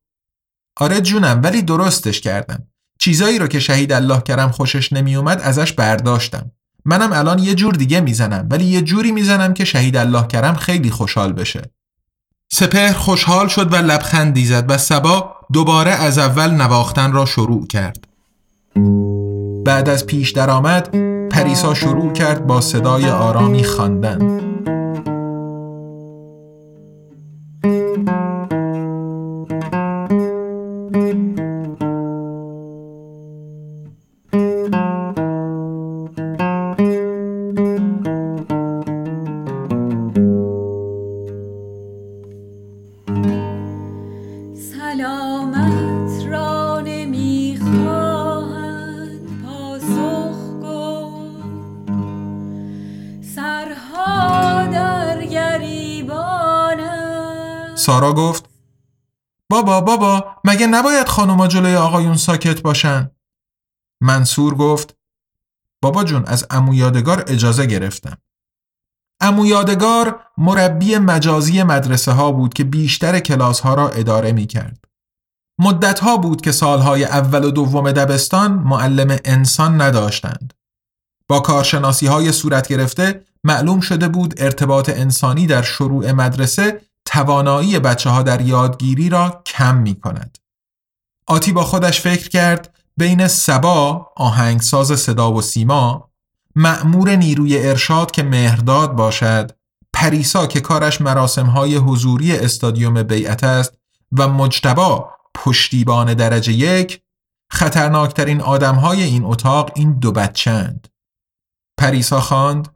آره 0.76 1.00
جونم 1.00 1.40
ولی 1.44 1.62
درستش 1.62 2.20
کردم. 2.20 2.68
چیزایی 2.98 3.38
رو 3.38 3.46
که 3.46 3.60
شهید 3.60 3.92
الله 3.92 4.20
کرم 4.20 4.50
خوشش 4.50 4.92
نمیومد 4.92 5.40
ازش 5.40 5.72
برداشتم. 5.72 6.50
منم 6.84 7.12
الان 7.12 7.38
یه 7.38 7.54
جور 7.54 7.74
دیگه 7.74 8.00
می‌زنم 8.00 8.48
ولی 8.50 8.64
یه 8.64 8.82
جوری 8.82 9.12
می‌زنم 9.12 9.54
که 9.54 9.64
شهید 9.64 9.96
الله 9.96 10.26
کرم 10.26 10.54
خیلی 10.54 10.90
خوشحال 10.90 11.32
بشه. 11.32 11.70
سپهر 12.50 12.92
خوشحال 12.92 13.48
شد 13.48 13.72
و 13.72 13.76
لبخندی 13.76 14.44
زد 14.44 14.64
و 14.68 14.78
سبا 14.78 15.36
دوباره 15.52 15.90
از 15.90 16.18
اول 16.18 16.50
نواختن 16.50 17.12
را 17.12 17.26
شروع 17.26 17.66
کرد. 17.66 18.04
بعد 19.64 19.88
از 19.88 20.06
پیش 20.06 20.30
درآمد 20.30 20.90
پریسا 21.28 21.74
شروع 21.74 22.12
کرد 22.12 22.46
با 22.46 22.60
صدای 22.60 23.10
آرامی 23.10 23.64
خواندن. 23.64 24.47
سارا 57.88 58.12
گفت 58.12 58.48
بابا 59.50 59.80
بابا 59.80 60.24
مگه 60.44 60.66
نباید 60.66 61.08
خانوما 61.08 61.48
جلوی 61.48 61.74
آقایون 61.76 62.16
ساکت 62.16 62.62
باشن؟ 62.62 63.10
منصور 64.02 64.54
گفت 64.54 64.96
بابا 65.82 66.04
جون 66.04 66.24
از 66.24 66.46
امو 66.50 66.74
یادگار 66.74 67.24
اجازه 67.26 67.66
گرفتم. 67.66 68.18
امو 69.20 69.46
یادگار 69.46 70.20
مربی 70.38 70.98
مجازی 70.98 71.62
مدرسه 71.62 72.12
ها 72.12 72.32
بود 72.32 72.54
که 72.54 72.64
بیشتر 72.64 73.20
کلاس 73.20 73.60
ها 73.60 73.74
را 73.74 73.88
اداره 73.88 74.32
می 74.32 74.46
کرد. 74.46 74.84
مدت 75.60 76.00
ها 76.00 76.16
بود 76.16 76.40
که 76.40 76.52
سالهای 76.52 77.04
اول 77.04 77.44
و 77.44 77.50
دوم 77.50 77.92
دبستان 77.92 78.52
معلم 78.52 79.16
انسان 79.24 79.80
نداشتند. 79.80 80.54
با 81.28 81.40
کارشناسی 81.40 82.06
های 82.06 82.32
صورت 82.32 82.68
گرفته 82.68 83.24
معلوم 83.44 83.80
شده 83.80 84.08
بود 84.08 84.34
ارتباط 84.36 84.88
انسانی 84.88 85.46
در 85.46 85.62
شروع 85.62 86.12
مدرسه 86.12 86.87
توانایی 87.08 87.78
بچه 87.78 88.10
ها 88.10 88.22
در 88.22 88.40
یادگیری 88.40 89.08
را 89.08 89.42
کم 89.46 89.76
می 89.76 90.00
کند. 90.00 90.38
آتی 91.26 91.52
با 91.52 91.64
خودش 91.64 92.00
فکر 92.00 92.28
کرد 92.28 92.78
بین 92.96 93.28
سبا 93.28 94.06
آهنگساز 94.16 95.00
صدا 95.00 95.32
و 95.32 95.42
سیما 95.42 96.10
مأمور 96.56 97.16
نیروی 97.16 97.68
ارشاد 97.68 98.10
که 98.10 98.22
مهرداد 98.22 98.92
باشد 98.92 99.50
پریسا 99.92 100.46
که 100.46 100.60
کارش 100.60 101.00
مراسم 101.00 101.46
های 101.46 101.76
حضوری 101.76 102.36
استادیوم 102.36 103.02
بیعت 103.02 103.44
است 103.44 103.78
و 104.18 104.28
مجتبا 104.28 105.10
پشتیبان 105.34 106.14
درجه 106.14 106.52
یک 106.52 107.02
خطرناکترین 107.52 108.40
آدم 108.40 108.74
های 108.74 109.02
این 109.02 109.24
اتاق 109.24 109.72
این 109.74 109.98
دو 109.98 110.12
بچند 110.12 110.88
پریسا 111.78 112.20
خواند 112.20 112.68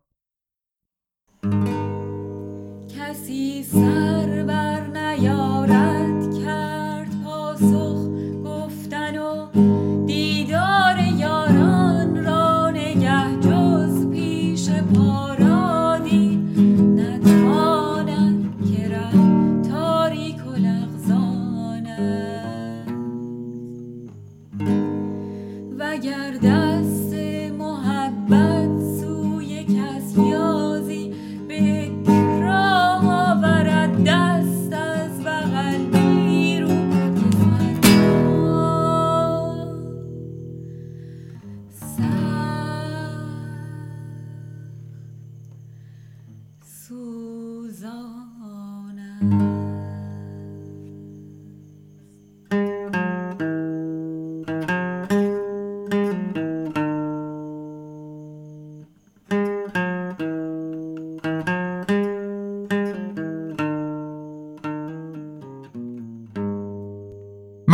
yerden 26.03 26.62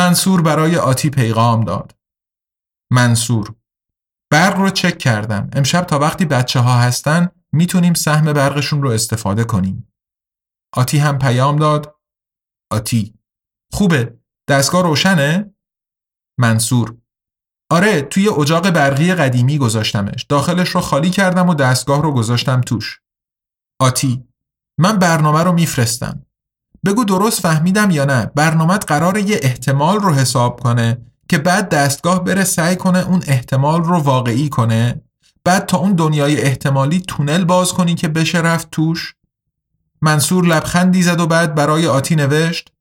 منصور 0.09 0.42
برای 0.42 0.77
آتی 0.77 1.11
پیغام 1.11 1.64
داد. 1.64 1.97
منصور 2.92 3.55
برق 4.31 4.57
رو 4.57 4.71
چک 4.71 4.99
کردم. 4.99 5.51
امشب 5.53 5.85
تا 5.85 5.99
وقتی 5.99 6.25
بچه 6.25 6.61
ها 6.61 6.79
هستن 6.79 7.29
می‌تونیم 7.53 7.94
سهم 7.94 8.33
برقشون 8.33 8.83
رو 8.83 8.90
استفاده 8.90 9.44
کنیم. 9.44 9.92
آتی 10.75 10.99
هم 10.99 11.18
پیام 11.18 11.57
داد. 11.57 12.01
آتی 12.73 13.14
خوبه 13.73 14.18
دستگاه 14.49 14.83
روشنه؟ 14.83 15.55
منصور 16.38 16.99
آره 17.71 18.03
توی 18.03 18.29
اجاق 18.29 18.71
برقی 18.71 19.14
قدیمی 19.14 19.59
گذاشتمش 19.59 20.23
داخلش 20.23 20.68
رو 20.68 20.81
خالی 20.81 21.11
کردم 21.11 21.49
و 21.49 21.55
دستگاه 21.55 22.03
رو 22.03 22.12
گذاشتم 22.12 22.61
توش 22.61 23.01
آتی 23.81 24.29
من 24.79 24.99
برنامه 24.99 25.42
رو 25.42 25.53
میفرستم 25.53 26.27
بگو 26.88 27.05
درست 27.05 27.40
فهمیدم 27.40 27.90
یا 27.90 28.05
نه. 28.05 28.31
برنامه 28.35 28.79
قرار 28.79 29.18
یه 29.18 29.40
احتمال 29.42 30.01
رو 30.01 30.14
حساب 30.14 30.61
کنه 30.61 30.98
که 31.29 31.38
بعد 31.38 31.68
دستگاه 31.68 32.24
بره 32.24 32.44
سعی 32.44 32.77
کنه 32.77 33.09
اون 33.09 33.22
احتمال 33.27 33.85
رو 33.85 33.98
واقعی 33.98 34.48
کنه. 34.48 35.01
بعد 35.44 35.66
تا 35.66 35.79
اون 35.79 35.92
دنیای 35.92 36.40
احتمالی 36.40 37.01
تونل 37.01 37.44
باز 37.44 37.72
کنی 37.72 37.94
که 37.94 38.09
بشه 38.09 38.38
رفت 38.38 38.70
توش. 38.70 39.14
منصور 40.03 40.46
لبخندی 40.46 41.03
زد 41.03 41.20
و 41.20 41.27
بعد 41.27 41.55
برای 41.55 41.87
آتی 41.87 42.16
نوشت. 42.16 42.72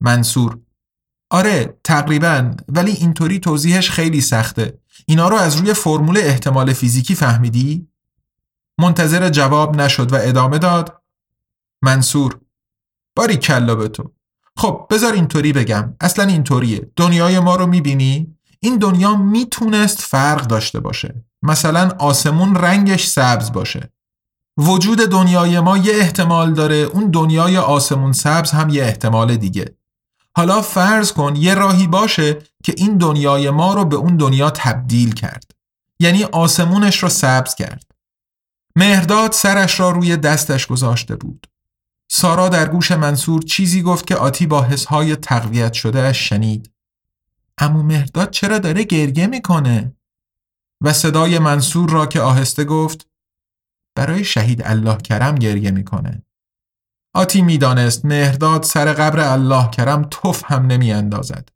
منصور. 0.00 0.58
آره 1.30 1.78
تقریبا 1.84 2.54
ولی 2.68 2.90
اینطوری 2.90 3.38
توضیحش 3.38 3.90
خیلی 3.90 4.20
سخته. 4.20 4.78
اینا 5.06 5.28
رو 5.28 5.36
از 5.36 5.56
روی 5.56 5.74
فرمول 5.74 6.18
احتمال 6.18 6.72
فیزیکی 6.72 7.14
فهمیدی؟ 7.14 7.88
منتظر 8.78 9.28
جواب 9.28 9.76
نشد 9.76 10.12
و 10.12 10.16
ادامه 10.20 10.58
داد. 10.58 11.02
منصور. 11.82 12.40
باری 13.18 13.36
کلا 13.36 13.74
به 13.74 13.88
تو. 13.88 14.12
خب 14.56 14.86
بذار 14.90 15.12
اینطوری 15.12 15.52
بگم. 15.52 15.94
اصلا 16.00 16.24
اینطوریه. 16.24 16.90
دنیای 16.96 17.40
ما 17.40 17.56
رو 17.56 17.66
می‌بینی؟ 17.66 18.34
این 18.60 18.76
دنیا 18.76 19.16
می‌تونست 19.16 20.00
فرق 20.00 20.46
داشته 20.46 20.80
باشه. 20.80 21.24
مثلا 21.42 21.90
آسمون 21.98 22.54
رنگش 22.54 23.06
سبز 23.06 23.52
باشه. 23.52 23.92
وجود 24.58 24.98
دنیای 24.98 25.60
ما 25.60 25.76
یه 25.76 25.94
احتمال 25.94 26.54
داره. 26.54 26.74
اون 26.74 27.10
دنیای 27.10 27.56
آسمون 27.56 28.12
سبز 28.12 28.50
هم 28.50 28.68
یه 28.68 28.82
احتمال 28.82 29.36
دیگه. 29.36 29.76
حالا 30.36 30.62
فرض 30.62 31.12
کن 31.12 31.36
یه 31.36 31.54
راهی 31.54 31.86
باشه 31.86 32.38
که 32.64 32.74
این 32.76 32.98
دنیای 32.98 33.50
ما 33.50 33.74
رو 33.74 33.84
به 33.84 33.96
اون 33.96 34.16
دنیا 34.16 34.50
تبدیل 34.50 35.14
کرد. 35.14 35.50
یعنی 36.00 36.24
آسمونش 36.24 37.02
رو 37.02 37.08
سبز 37.08 37.54
کرد. 37.54 37.84
مهرداد 38.76 39.32
سرش 39.32 39.80
را 39.80 39.90
روی 39.90 40.16
دستش 40.16 40.66
گذاشته 40.66 41.16
بود. 41.16 41.46
سارا 42.10 42.48
در 42.48 42.68
گوش 42.68 42.92
منصور 42.92 43.42
چیزی 43.42 43.82
گفت 43.82 44.06
که 44.06 44.16
آتی 44.16 44.46
با 44.46 44.62
حسهای 44.62 45.16
تقویت 45.16 45.72
شده 45.72 46.02
اش 46.02 46.28
شنید 46.28 46.70
امو 47.58 47.82
مهرداد 47.82 48.30
چرا 48.30 48.58
داره 48.58 48.84
گرگه 48.84 49.26
می‌کنه؟ 49.26 49.92
و 50.84 50.92
صدای 50.92 51.38
منصور 51.38 51.90
را 51.90 52.06
که 52.06 52.20
آهسته 52.20 52.64
گفت 52.64 53.06
برای 53.96 54.24
شهید 54.24 54.62
الله 54.64 54.96
کرم 54.96 55.34
گریه 55.34 55.70
می‌کنه. 55.70 56.22
آتی 57.14 57.42
می‌دانست 57.42 58.04
مهرداد 58.04 58.62
سر 58.62 58.92
قبر 58.92 59.20
الله 59.20 59.70
کرم 59.70 60.06
توف 60.10 60.42
هم 60.46 60.66
نمی 60.66 60.92
اندازد. 60.92 61.48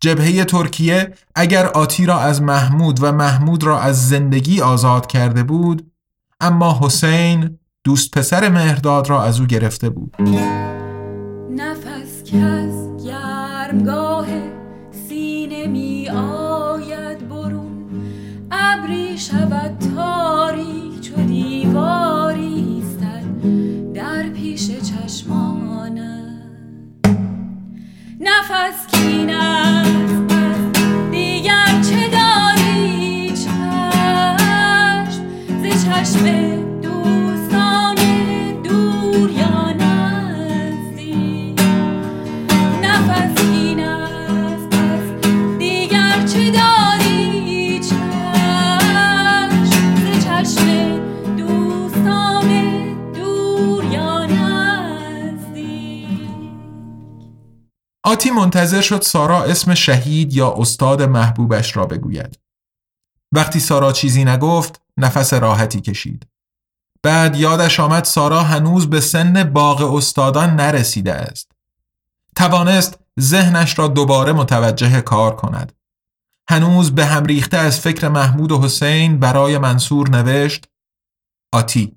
جبهه 0.00 0.44
ترکیه 0.44 1.14
اگر 1.34 1.66
آتی 1.66 2.06
را 2.06 2.20
از 2.20 2.42
محمود 2.42 3.02
و 3.02 3.12
محمود 3.12 3.64
را 3.64 3.80
از 3.80 4.08
زندگی 4.08 4.60
آزاد 4.60 5.06
کرده 5.06 5.42
بود 5.42 5.92
اما 6.40 6.78
حسین 6.82 7.58
دوست 7.86 8.18
پسر 8.18 8.48
مهرداد 8.48 9.10
را 9.10 9.22
از 9.22 9.40
او 9.40 9.46
گرفته 9.46 9.90
بود. 9.90 10.16
نفس 11.50 12.22
کس 12.24 13.04
گرمگاه 13.04 14.26
سینه 15.08 15.66
می 15.66 16.08
آید 16.08 17.28
برون. 17.28 17.86
ابری 18.50 19.18
شود 19.18 19.78
تاریک 19.96 21.00
چو 21.00 21.14
دیواری 21.14 22.82
در 23.94 24.28
پیش 24.28 24.70
چشمانه 24.70 26.24
نفس 28.20 28.86
کین 28.92 29.30
است 29.30 30.34
دیگر 31.10 31.82
چه 31.82 32.08
داری 32.08 33.30
چشم؟ 33.30 34.46
ز 35.62 35.84
چشم 35.84 36.65
منتظر 58.36 58.80
شد 58.80 59.02
سارا 59.02 59.42
اسم 59.42 59.74
شهید 59.74 60.32
یا 60.32 60.54
استاد 60.58 61.02
محبوبش 61.02 61.76
را 61.76 61.86
بگوید. 61.86 62.38
وقتی 63.32 63.60
سارا 63.60 63.92
چیزی 63.92 64.24
نگفت 64.24 64.80
نفس 64.96 65.32
راحتی 65.32 65.80
کشید. 65.80 66.26
بعد 67.02 67.36
یادش 67.36 67.80
آمد 67.80 68.04
سارا 68.04 68.42
هنوز 68.42 68.90
به 68.90 69.00
سن 69.00 69.44
باغ 69.44 69.94
استادان 69.94 70.50
نرسیده 70.56 71.14
است. 71.14 71.52
توانست 72.36 72.98
ذهنش 73.20 73.78
را 73.78 73.88
دوباره 73.88 74.32
متوجه 74.32 75.00
کار 75.00 75.36
کند. 75.36 75.72
هنوز 76.48 76.94
به 76.94 77.06
هم 77.06 77.24
ریخته 77.24 77.56
از 77.56 77.80
فکر 77.80 78.08
محمود 78.08 78.52
و 78.52 78.62
حسین 78.62 79.18
برای 79.18 79.58
منصور 79.58 80.10
نوشت 80.10 80.64
آتی 81.52 81.96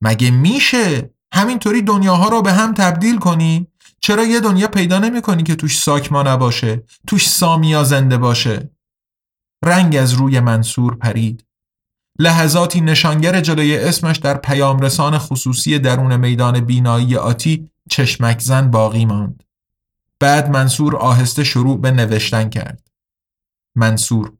مگه 0.00 0.30
میشه 0.30 1.10
همینطوری 1.32 1.82
دنیاها 1.82 2.28
را 2.28 2.40
به 2.40 2.52
هم 2.52 2.74
تبدیل 2.74 3.18
کنی؟ 3.18 3.66
چرا 4.04 4.24
یه 4.24 4.40
دنیا 4.40 4.68
پیدا 4.68 4.98
نمی 4.98 5.22
کنی 5.22 5.42
که 5.42 5.54
توش 5.56 5.78
ساکما 5.78 6.22
نباشه 6.22 6.82
توش 7.06 7.28
سامیا 7.28 7.84
زنده 7.84 8.18
باشه؟ 8.18 8.70
رنگ 9.64 9.96
از 9.96 10.12
روی 10.12 10.40
منصور 10.40 10.94
پرید. 10.94 11.46
لحظاتی 12.18 12.80
نشانگر 12.80 13.40
جلوی 13.40 13.76
اسمش 13.76 14.16
در 14.16 14.36
پیام 14.36 14.80
رسان 14.80 15.18
خصوصی 15.18 15.78
درون 15.78 16.16
میدان 16.16 16.60
بینایی 16.60 17.16
آتی 17.16 17.70
چشمک 17.90 18.40
زن 18.40 18.70
باقی 18.70 19.04
ماند. 19.04 19.42
بعد 20.20 20.50
منصور 20.50 20.96
آهسته 20.96 21.44
شروع 21.44 21.80
به 21.80 21.90
نوشتن 21.90 22.48
کرد. 22.48 22.88
منصور 23.76 24.32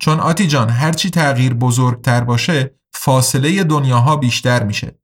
چون 0.00 0.20
آتی 0.20 0.46
جان 0.46 0.70
هرچی 0.70 1.10
تغییر 1.10 1.54
بزرگتر 1.54 2.24
باشه 2.24 2.74
فاصله 2.92 3.64
دنیاها 3.64 4.16
بیشتر 4.16 4.62
میشه. 4.62 4.99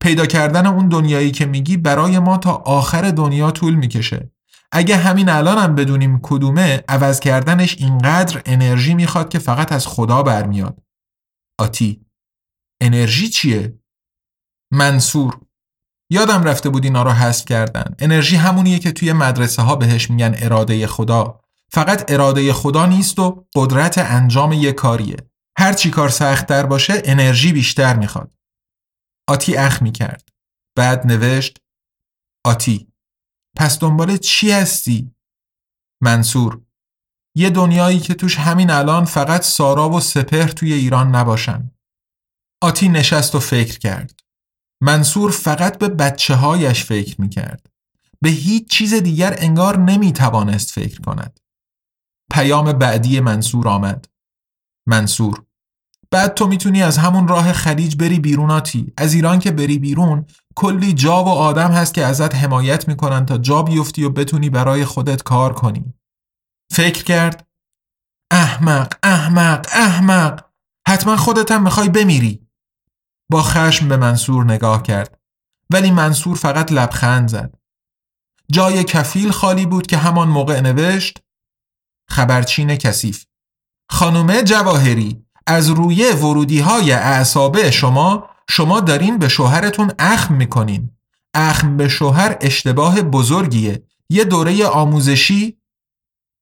پیدا 0.00 0.26
کردن 0.26 0.66
اون 0.66 0.88
دنیایی 0.88 1.30
که 1.30 1.46
میگی 1.46 1.76
برای 1.76 2.18
ما 2.18 2.38
تا 2.38 2.52
آخر 2.52 3.10
دنیا 3.10 3.50
طول 3.50 3.74
می‌کشه. 3.74 4.30
اگه 4.72 4.96
همین 4.96 5.28
الان 5.28 5.58
هم 5.58 5.74
بدونیم 5.74 6.20
کدومه 6.22 6.84
عوض 6.88 7.20
کردنش 7.20 7.76
اینقدر 7.78 8.42
انرژی 8.46 8.94
می‌خواد 8.94 9.28
که 9.28 9.38
فقط 9.38 9.72
از 9.72 9.86
خدا 9.86 10.22
برمیاد. 10.22 10.82
آتی 11.58 12.06
انرژی 12.80 13.28
چیه؟ 13.28 13.78
منصور. 14.72 15.40
یادم 16.10 16.44
رفته 16.44 16.68
بود 16.68 16.84
اینا 16.84 17.02
رو 17.02 17.10
حذف 17.10 17.44
کردن. 17.44 17.94
انرژی 17.98 18.36
همونیه 18.36 18.78
که 18.78 18.92
توی 18.92 19.12
مدرسه 19.12 19.62
ها 19.62 19.76
بهش 19.76 20.10
میگن 20.10 20.34
اراده 20.38 20.86
خدا. 20.86 21.40
فقط 21.72 22.12
اراده 22.12 22.52
خدا 22.52 22.86
نیست 22.86 23.18
و 23.18 23.46
قدرت 23.54 23.98
انجام 23.98 24.52
یه 24.52 24.72
کاریه. 24.72 25.16
هر 25.58 25.72
چی 25.72 25.90
کار 25.90 26.08
سختتر 26.08 26.66
باشه 26.66 27.02
انرژی 27.04 27.52
بیشتر 27.52 27.96
می‌خواد. 27.96 28.30
آتی 29.30 29.56
اخ 29.56 29.82
می 29.82 29.92
کرد. 29.92 30.28
بعد 30.76 31.06
نوشت 31.06 31.58
آتی 32.44 32.92
پس 33.56 33.78
دنبال 33.78 34.16
چی 34.16 34.50
هستی؟ 34.50 35.14
منصور 36.02 36.62
یه 37.34 37.50
دنیایی 37.50 38.00
که 38.00 38.14
توش 38.14 38.36
همین 38.36 38.70
الان 38.70 39.04
فقط 39.04 39.42
سارا 39.42 39.90
و 39.90 40.00
سپهر 40.00 40.48
توی 40.48 40.72
ایران 40.72 41.14
نباشن. 41.14 41.70
آتی 42.62 42.88
نشست 42.88 43.34
و 43.34 43.40
فکر 43.40 43.78
کرد. 43.78 44.20
منصور 44.80 45.30
فقط 45.30 45.78
به 45.78 45.88
بچه 45.88 46.34
هایش 46.34 46.84
فکر 46.84 47.20
می 47.20 47.28
کرد. 47.28 47.70
به 48.20 48.28
هیچ 48.28 48.70
چیز 48.70 48.94
دیگر 48.94 49.34
انگار 49.38 49.78
نمی 49.78 50.12
توانست 50.12 50.70
فکر 50.70 51.00
کند. 51.00 51.40
پیام 52.32 52.72
بعدی 52.72 53.20
منصور 53.20 53.68
آمد. 53.68 54.08
منصور 54.86 55.46
بعد 56.10 56.34
تو 56.34 56.46
می‌تونی 56.46 56.82
از 56.82 56.98
همون 56.98 57.28
راه 57.28 57.52
خلیج 57.52 57.96
بری 57.96 58.18
بیرون 58.18 58.50
آتی. 58.50 58.92
از 58.96 59.14
ایران 59.14 59.38
که 59.38 59.50
بری 59.50 59.78
بیرون 59.78 60.26
کلی 60.56 60.92
جا 60.92 61.24
و 61.24 61.28
آدم 61.28 61.72
هست 61.72 61.94
که 61.94 62.04
ازت 62.04 62.34
حمایت 62.34 62.88
می‌کنن 62.88 63.26
تا 63.26 63.38
جا 63.38 63.62
بیفتی 63.62 64.04
و 64.04 64.10
بتونی 64.10 64.50
برای 64.50 64.84
خودت 64.84 65.22
کار 65.22 65.52
کنی. 65.52 65.94
فکر 66.72 67.04
کرد 67.04 67.46
احمق 68.30 68.94
احمق 69.02 69.66
احمق 69.72 70.44
حتما 70.88 71.16
خودت 71.16 71.52
هم 71.52 71.62
می‌خوای 71.62 71.88
بمیری. 71.88 72.46
با 73.30 73.42
خشم 73.42 73.88
به 73.88 73.96
منصور 73.96 74.44
نگاه 74.44 74.82
کرد 74.82 75.18
ولی 75.70 75.90
منصور 75.90 76.36
فقط 76.36 76.72
لبخند 76.72 77.28
زد. 77.28 77.54
جای 78.52 78.84
کفیل 78.84 79.30
خالی 79.30 79.66
بود 79.66 79.86
که 79.86 79.96
همان 79.96 80.28
موقع 80.28 80.60
نوشت 80.60 81.18
خبرچین 82.08 82.76
کثیف. 82.76 83.24
خانومه 83.90 84.42
جواهری. 84.42 85.26
از 85.50 85.68
روی 85.68 86.12
ورودی 86.12 86.60
های 86.60 86.92
اعصابه 86.92 87.70
شما 87.70 88.30
شما 88.50 88.80
دارین 88.80 89.18
به 89.18 89.28
شوهرتون 89.28 89.92
اخم 89.98 90.34
می‌کنین 90.34 90.90
اخم 91.34 91.76
به 91.76 91.88
شوهر 91.88 92.36
اشتباه 92.40 93.02
بزرگیه 93.02 93.82
یه 94.10 94.24
دوره 94.24 94.66
آموزشی 94.66 95.58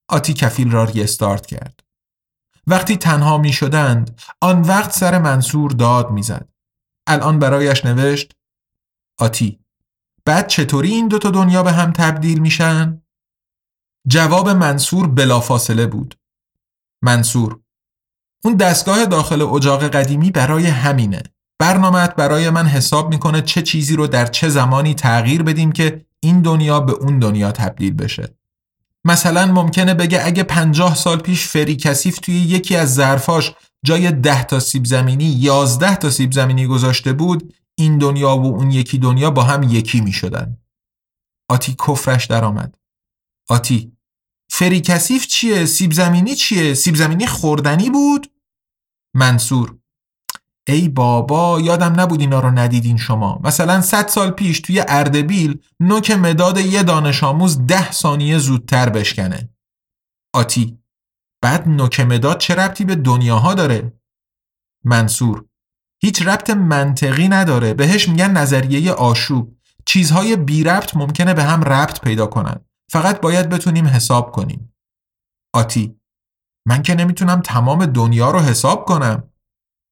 آتی 0.08 0.34
کفیل 0.34 0.70
را 0.70 0.84
ریستارت 0.84 1.46
کرد 1.46 1.80
وقتی 2.66 2.96
تنها 2.96 3.38
می 3.38 3.52
شدند 3.52 4.20
آن 4.40 4.62
وقت 4.62 4.92
سر 4.92 5.18
منصور 5.18 5.70
داد 5.70 6.10
می 6.10 6.22
زد. 6.22 6.48
الان 7.06 7.38
برایش 7.38 7.84
نوشت 7.84 8.32
آتی 9.18 9.60
بعد 10.24 10.46
چطوری 10.46 10.90
این 10.90 11.08
دوتا 11.08 11.30
دنیا 11.30 11.62
به 11.62 11.72
هم 11.72 11.92
تبدیل 11.92 12.38
میشن؟ 12.38 13.02
جواب 14.08 14.48
منصور 14.48 15.06
بلافاصله 15.06 15.86
بود 15.86 16.18
منصور 17.02 17.60
اون 18.44 18.54
دستگاه 18.54 19.06
داخل 19.06 19.42
اجاق 19.42 19.84
قدیمی 19.84 20.30
برای 20.30 20.66
همینه 20.66 21.22
برنامهت 21.58 22.16
برای 22.16 22.50
من 22.50 22.66
حساب 22.66 23.08
می‌کنه 23.08 23.42
چه 23.42 23.62
چیزی 23.62 23.96
رو 23.96 24.06
در 24.06 24.26
چه 24.26 24.48
زمانی 24.48 24.94
تغییر 24.94 25.42
بدیم 25.42 25.72
که 25.72 26.06
این 26.20 26.42
دنیا 26.42 26.80
به 26.80 26.92
اون 26.92 27.18
دنیا 27.18 27.52
تبدیل 27.52 27.94
بشه 27.94 28.38
مثلا 29.04 29.46
ممکنه 29.46 29.94
بگه 29.94 30.26
اگه 30.26 30.42
پنجاه 30.42 30.94
سال 30.94 31.18
پیش 31.18 31.46
فری 31.46 31.76
کثیف 31.76 32.18
توی 32.18 32.34
یکی 32.34 32.76
از 32.76 32.94
ظرفاش 32.94 33.54
جای 33.84 34.12
ده 34.12 34.44
تا 34.44 34.60
سیب 34.60 34.84
زمینی 34.84 35.24
یازده 35.24 35.96
تا 35.96 36.10
سیب 36.10 36.32
زمینی 36.32 36.66
گذاشته 36.66 37.12
بود 37.12 37.54
این 37.78 37.98
دنیا 37.98 38.36
و 38.36 38.46
اون 38.46 38.70
یکی 38.70 38.98
دنیا 38.98 39.30
با 39.30 39.42
هم 39.42 39.62
یکی 39.62 40.00
می 40.00 40.12
شدن. 40.12 40.56
آتی 41.50 41.76
کفرش 41.86 42.26
در 42.26 42.44
آمد. 42.44 42.78
آتی 43.48 43.92
فری 44.58 44.80
کثیف 44.80 45.26
چیه؟ 45.26 45.66
سیب 45.66 45.92
زمینی 45.92 46.34
چیه؟ 46.34 46.74
سیب 46.74 46.94
زمینی 46.94 47.26
خوردنی 47.26 47.90
بود؟ 47.90 48.26
منصور 49.14 49.78
ای 50.68 50.88
بابا 50.88 51.60
یادم 51.60 52.00
نبود 52.00 52.20
اینا 52.20 52.40
رو 52.40 52.50
ندیدین 52.50 52.96
شما 52.96 53.40
مثلا 53.44 53.80
100 53.80 54.08
سال 54.08 54.30
پیش 54.30 54.60
توی 54.60 54.84
اردبیل 54.88 55.60
نوک 55.80 56.10
مداد 56.10 56.58
یه 56.58 56.82
دانش 56.82 57.24
آموز 57.24 57.66
ده 57.66 57.92
ثانیه 57.92 58.38
زودتر 58.38 58.88
بشکنه 58.88 59.48
آتی 60.34 60.78
بعد 61.42 61.68
نوک 61.68 62.00
مداد 62.00 62.38
چه 62.38 62.54
ربطی 62.54 62.84
به 62.84 62.94
دنیاها 62.94 63.54
داره 63.54 63.92
منصور 64.84 65.44
هیچ 66.00 66.22
ربط 66.22 66.50
منطقی 66.50 67.28
نداره 67.28 67.74
بهش 67.74 68.08
میگن 68.08 68.30
نظریه 68.30 68.92
آشوب 68.92 69.56
چیزهای 69.86 70.36
بی 70.36 70.64
ربط 70.64 70.96
ممکنه 70.96 71.34
به 71.34 71.42
هم 71.42 71.62
ربط 71.62 72.00
پیدا 72.00 72.26
کنن 72.26 72.67
فقط 72.90 73.20
باید 73.20 73.48
بتونیم 73.48 73.86
حساب 73.86 74.32
کنیم. 74.32 74.74
آتی 75.54 75.96
من 76.66 76.82
که 76.82 76.94
نمی‌تونم 76.94 77.40
تمام 77.40 77.86
دنیا 77.86 78.30
رو 78.30 78.38
حساب 78.38 78.84
کنم. 78.84 79.22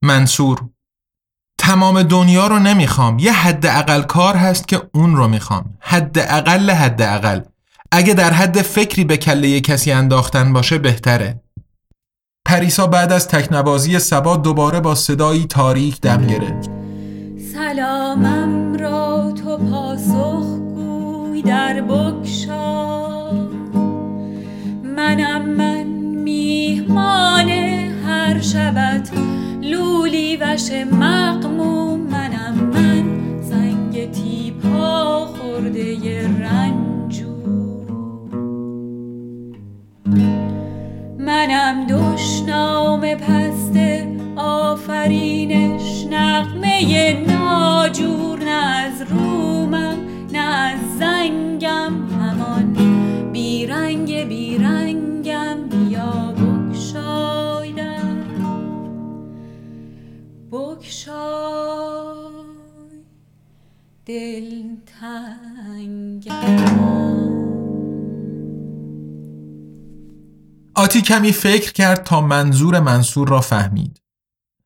منصور 0.04 0.68
تمام 1.58 2.02
دنیا 2.02 2.46
رو 2.46 2.58
نمی‌خوام. 2.58 3.18
یه 3.18 3.32
حد 3.32 3.66
اقل 3.66 4.02
کار 4.02 4.36
هست 4.36 4.68
که 4.68 4.90
اون 4.94 5.16
رو 5.16 5.28
می‌خوام. 5.28 5.78
حد 5.80 6.18
اقل 6.18 6.70
حد 6.70 7.02
اقل 7.02 7.40
اگه 7.92 8.14
در 8.14 8.32
حد 8.32 8.62
فکری 8.62 9.04
به 9.04 9.16
کله 9.16 9.60
کسی 9.60 9.92
انداختن 9.92 10.52
باشه 10.52 10.78
بهتره. 10.78 11.42
پریسا 12.46 12.86
بعد 12.86 13.12
از 13.12 13.28
تکنوازی 13.28 13.98
سبا 13.98 14.36
دوباره 14.36 14.80
با 14.80 14.94
صدایی 14.94 15.46
تاریک 15.46 16.00
دم 16.00 16.26
گرفت. 16.26 16.70
سلامم 17.54 18.74
را 18.74 19.32
تو 19.32 19.58
پاسخ 19.58 20.55
در 21.42 21.80
بکشا 21.80 23.30
منم 24.96 25.42
من 25.42 25.82
میهمان 26.24 27.48
هر 28.06 28.40
شبت 28.40 29.10
لولی 29.62 30.36
وش 30.36 30.70
مقموم 30.92 32.00
منم 32.00 32.54
من 32.74 33.04
زنگ 33.40 34.10
تیپا 34.10 35.26
خورده 35.26 36.26
رنجور 36.26 37.90
منم 41.18 41.86
دشنام 41.86 43.00
پست 43.14 43.78
آفرینش 44.36 46.06
نغمه 46.10 47.35
دل 64.06 64.62
آتی 70.74 71.02
کمی 71.02 71.32
فکر 71.32 71.72
کرد 71.72 72.02
تا 72.02 72.20
منظور 72.20 72.80
منصور 72.80 73.28
را 73.28 73.40
فهمید. 73.40 74.00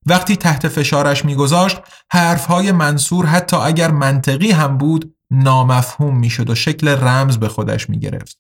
وقتی 0.07 0.37
تحت 0.37 0.69
فشارش 0.69 1.25
میگذاشت 1.25 1.79
حرفهای 2.13 2.73
منصور 2.73 3.27
حتی 3.27 3.57
اگر 3.57 3.91
منطقی 3.91 4.51
هم 4.51 4.79
بود 4.79 5.15
نامفهوم 5.31 6.19
می‌شد 6.19 6.51
و 6.51 6.55
شکل 6.55 6.89
رمز 6.89 7.37
به 7.37 7.49
خودش 7.49 7.91
می‌گرفت. 7.91 8.39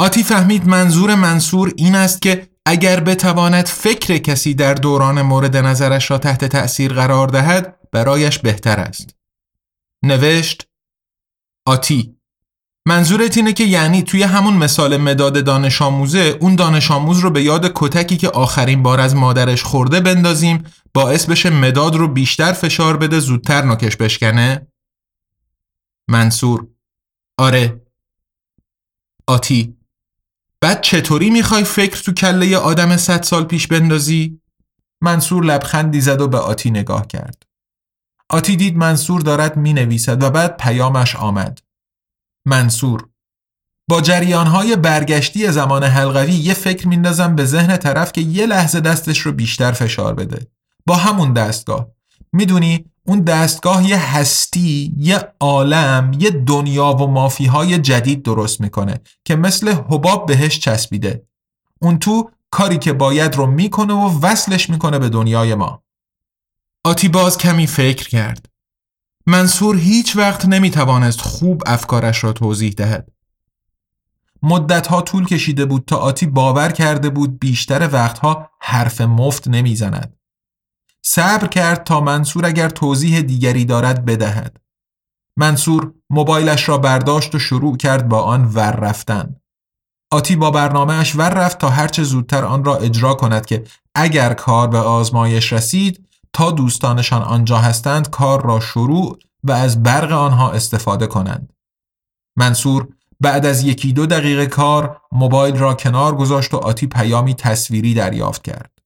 آتی 0.00 0.22
فهمید 0.22 0.68
منظور 0.68 1.14
منصور 1.14 1.72
این 1.76 1.94
است 1.94 2.22
که 2.22 2.48
اگر 2.66 3.00
بتواند 3.00 3.66
فکر 3.66 4.18
کسی 4.18 4.54
در 4.54 4.74
دوران 4.74 5.22
مورد 5.22 5.56
نظرش 5.56 6.10
را 6.10 6.18
تحت 6.18 6.44
تأثیر 6.44 6.92
قرار 6.92 7.28
دهد 7.28 7.76
برایش 7.92 8.38
بهتر 8.38 8.80
است. 8.80 9.17
نوشت 10.02 10.68
آتی 11.66 12.18
منظورت 12.86 13.36
اینه 13.36 13.52
که 13.52 13.64
یعنی 13.64 14.02
توی 14.02 14.22
همون 14.22 14.54
مثال 14.54 14.96
مداد 14.96 15.44
دانش 15.44 15.82
آموزه 15.82 16.38
اون 16.40 16.56
دانش 16.56 16.90
آموز 16.90 17.18
رو 17.18 17.30
به 17.30 17.42
یاد 17.42 17.72
کتکی 17.74 18.16
که 18.16 18.28
آخرین 18.28 18.82
بار 18.82 19.00
از 19.00 19.16
مادرش 19.16 19.62
خورده 19.62 20.00
بندازیم 20.00 20.64
باعث 20.94 21.26
بشه 21.26 21.50
مداد 21.50 21.96
رو 21.96 22.08
بیشتر 22.08 22.52
فشار 22.52 22.96
بده 22.96 23.20
زودتر 23.20 23.62
نوکش 23.62 23.96
بشکنه؟ 23.96 24.66
منصور 26.08 26.66
آره 27.38 27.82
آتی 29.26 29.76
بعد 30.60 30.80
چطوری 30.80 31.30
می‌خوای 31.30 31.64
فکر 31.64 32.02
تو 32.02 32.12
کله 32.12 32.46
ی 32.46 32.54
آدم 32.54 32.96
صد 32.96 33.22
سال 33.22 33.44
پیش 33.44 33.66
بندازی؟ 33.66 34.40
منصور 35.00 35.44
لبخندی 35.44 36.00
زد 36.00 36.20
و 36.20 36.28
به 36.28 36.38
آتی 36.38 36.70
نگاه 36.70 37.06
کرد. 37.06 37.47
آتی 38.30 38.56
دید 38.56 38.76
منصور 38.76 39.20
دارد 39.20 39.56
می 39.56 39.72
نویسد 39.72 40.22
و 40.22 40.30
بعد 40.30 40.56
پیامش 40.56 41.16
آمد. 41.16 41.58
منصور 42.46 43.08
با 43.88 44.00
جریانهای 44.00 44.76
برگشتی 44.76 45.50
زمان 45.50 45.84
حلقوی 45.84 46.32
یه 46.32 46.54
فکر 46.54 46.88
میندازم 46.88 47.36
به 47.36 47.44
ذهن 47.44 47.76
طرف 47.76 48.12
که 48.12 48.20
یه 48.20 48.46
لحظه 48.46 48.80
دستش 48.80 49.18
رو 49.18 49.32
بیشتر 49.32 49.72
فشار 49.72 50.14
بده. 50.14 50.46
با 50.86 50.96
همون 50.96 51.32
دستگاه. 51.32 51.88
می‌دونی 52.32 52.84
اون 53.06 53.20
دستگاه 53.20 53.88
یه 53.88 54.16
هستی، 54.16 54.94
یه 54.96 55.32
عالم، 55.40 56.12
یه 56.18 56.30
دنیا 56.30 56.92
و 56.92 57.06
مافیهای 57.06 57.78
جدید 57.78 58.22
درست 58.22 58.60
می‌کنه 58.60 59.00
که 59.24 59.36
مثل 59.36 59.72
حباب 59.72 60.26
بهش 60.26 60.58
چسبیده. 60.58 61.22
اون 61.80 61.98
تو 61.98 62.30
کاری 62.50 62.78
که 62.78 62.92
باید 62.92 63.36
رو 63.36 63.46
می‌کنه 63.46 63.94
و 63.94 64.20
وصلش 64.20 64.70
می‌کنه 64.70 64.98
به 64.98 65.08
دنیای 65.08 65.54
ما. 65.54 65.82
آتی 66.88 67.08
باز 67.08 67.38
کمی 67.38 67.66
فکر 67.66 68.08
کرد. 68.08 68.46
منصور 69.26 69.76
هیچ 69.76 70.16
وقت 70.16 70.46
نمی‌توانست 70.46 71.20
خوب 71.20 71.62
افکارش 71.66 72.24
را 72.24 72.32
توضیح 72.32 72.72
دهد. 72.72 73.08
مدتها 74.42 75.02
طول 75.02 75.26
کشیده 75.26 75.64
بود 75.64 75.84
تا 75.86 75.96
آتی 75.96 76.26
باور 76.26 76.72
کرده 76.72 77.10
بود 77.10 77.38
بیشتر 77.38 77.88
وقتها 77.92 78.50
حرف 78.60 79.00
مفت 79.00 79.48
نمی‌زند. 79.48 80.16
صبر 81.02 81.46
کرد 81.46 81.84
تا 81.84 82.00
منصور 82.00 82.46
اگر 82.46 82.68
توضیح 82.68 83.20
دیگری 83.20 83.64
دارد 83.64 84.04
بدهد. 84.04 84.60
منصور 85.36 85.92
موبایلش 86.10 86.68
را 86.68 86.78
برداشت 86.78 87.34
و 87.34 87.38
شروع 87.38 87.76
کرد 87.76 88.08
با 88.08 88.22
آن 88.22 88.44
ور 88.44 88.72
رفتن. 88.72 89.36
آتی 90.10 90.36
با 90.36 90.50
برنامهش 90.50 91.16
ور 91.16 91.30
رفت 91.30 91.58
تا 91.58 91.68
هرچه 91.68 92.02
زودتر 92.02 92.44
آن 92.44 92.64
را 92.64 92.76
اجرا 92.76 93.14
کند 93.14 93.46
که 93.46 93.64
اگر 93.94 94.34
کار 94.34 94.68
به 94.68 94.78
آزمایش 94.78 95.52
رسید 95.52 96.07
تا 96.32 96.50
دوستانشان 96.50 97.22
آنجا 97.22 97.58
هستند 97.58 98.10
کار 98.10 98.46
را 98.46 98.60
شروع 98.60 99.18
و 99.44 99.52
از 99.52 99.82
برق 99.82 100.12
آنها 100.12 100.50
استفاده 100.50 101.06
کنند. 101.06 101.52
منصور 102.36 102.88
بعد 103.20 103.46
از 103.46 103.64
یکی 103.64 103.92
دو 103.92 104.06
دقیقه 104.06 104.46
کار 104.46 105.00
موبایل 105.12 105.56
را 105.56 105.74
کنار 105.74 106.16
گذاشت 106.16 106.54
و 106.54 106.56
آتی 106.56 106.86
پیامی 106.86 107.34
تصویری 107.34 107.94
دریافت 107.94 108.44
کرد. 108.44 108.78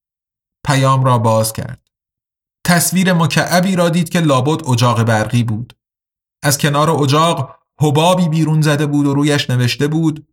پیام 0.67 1.05
را 1.05 1.19
باز 1.19 1.53
کرد. 1.53 1.83
تصویر 2.67 3.13
مکعبی 3.13 3.77
را 3.77 3.89
دید 3.89 4.09
که 4.09 4.21
لابد 4.21 4.69
اجاق 4.69 5.03
برقی 5.03 5.45
بود. 5.45 5.77
از 6.43 6.59
کنار 6.59 6.91
اجاق 6.91 7.59
حبابی 7.81 8.29
بیرون 8.29 8.61
زده 8.61 8.87
بود 8.87 9.07
و 9.07 9.15
رویش 9.15 9.51
نوشته 9.51 9.89
بود 9.89 10.29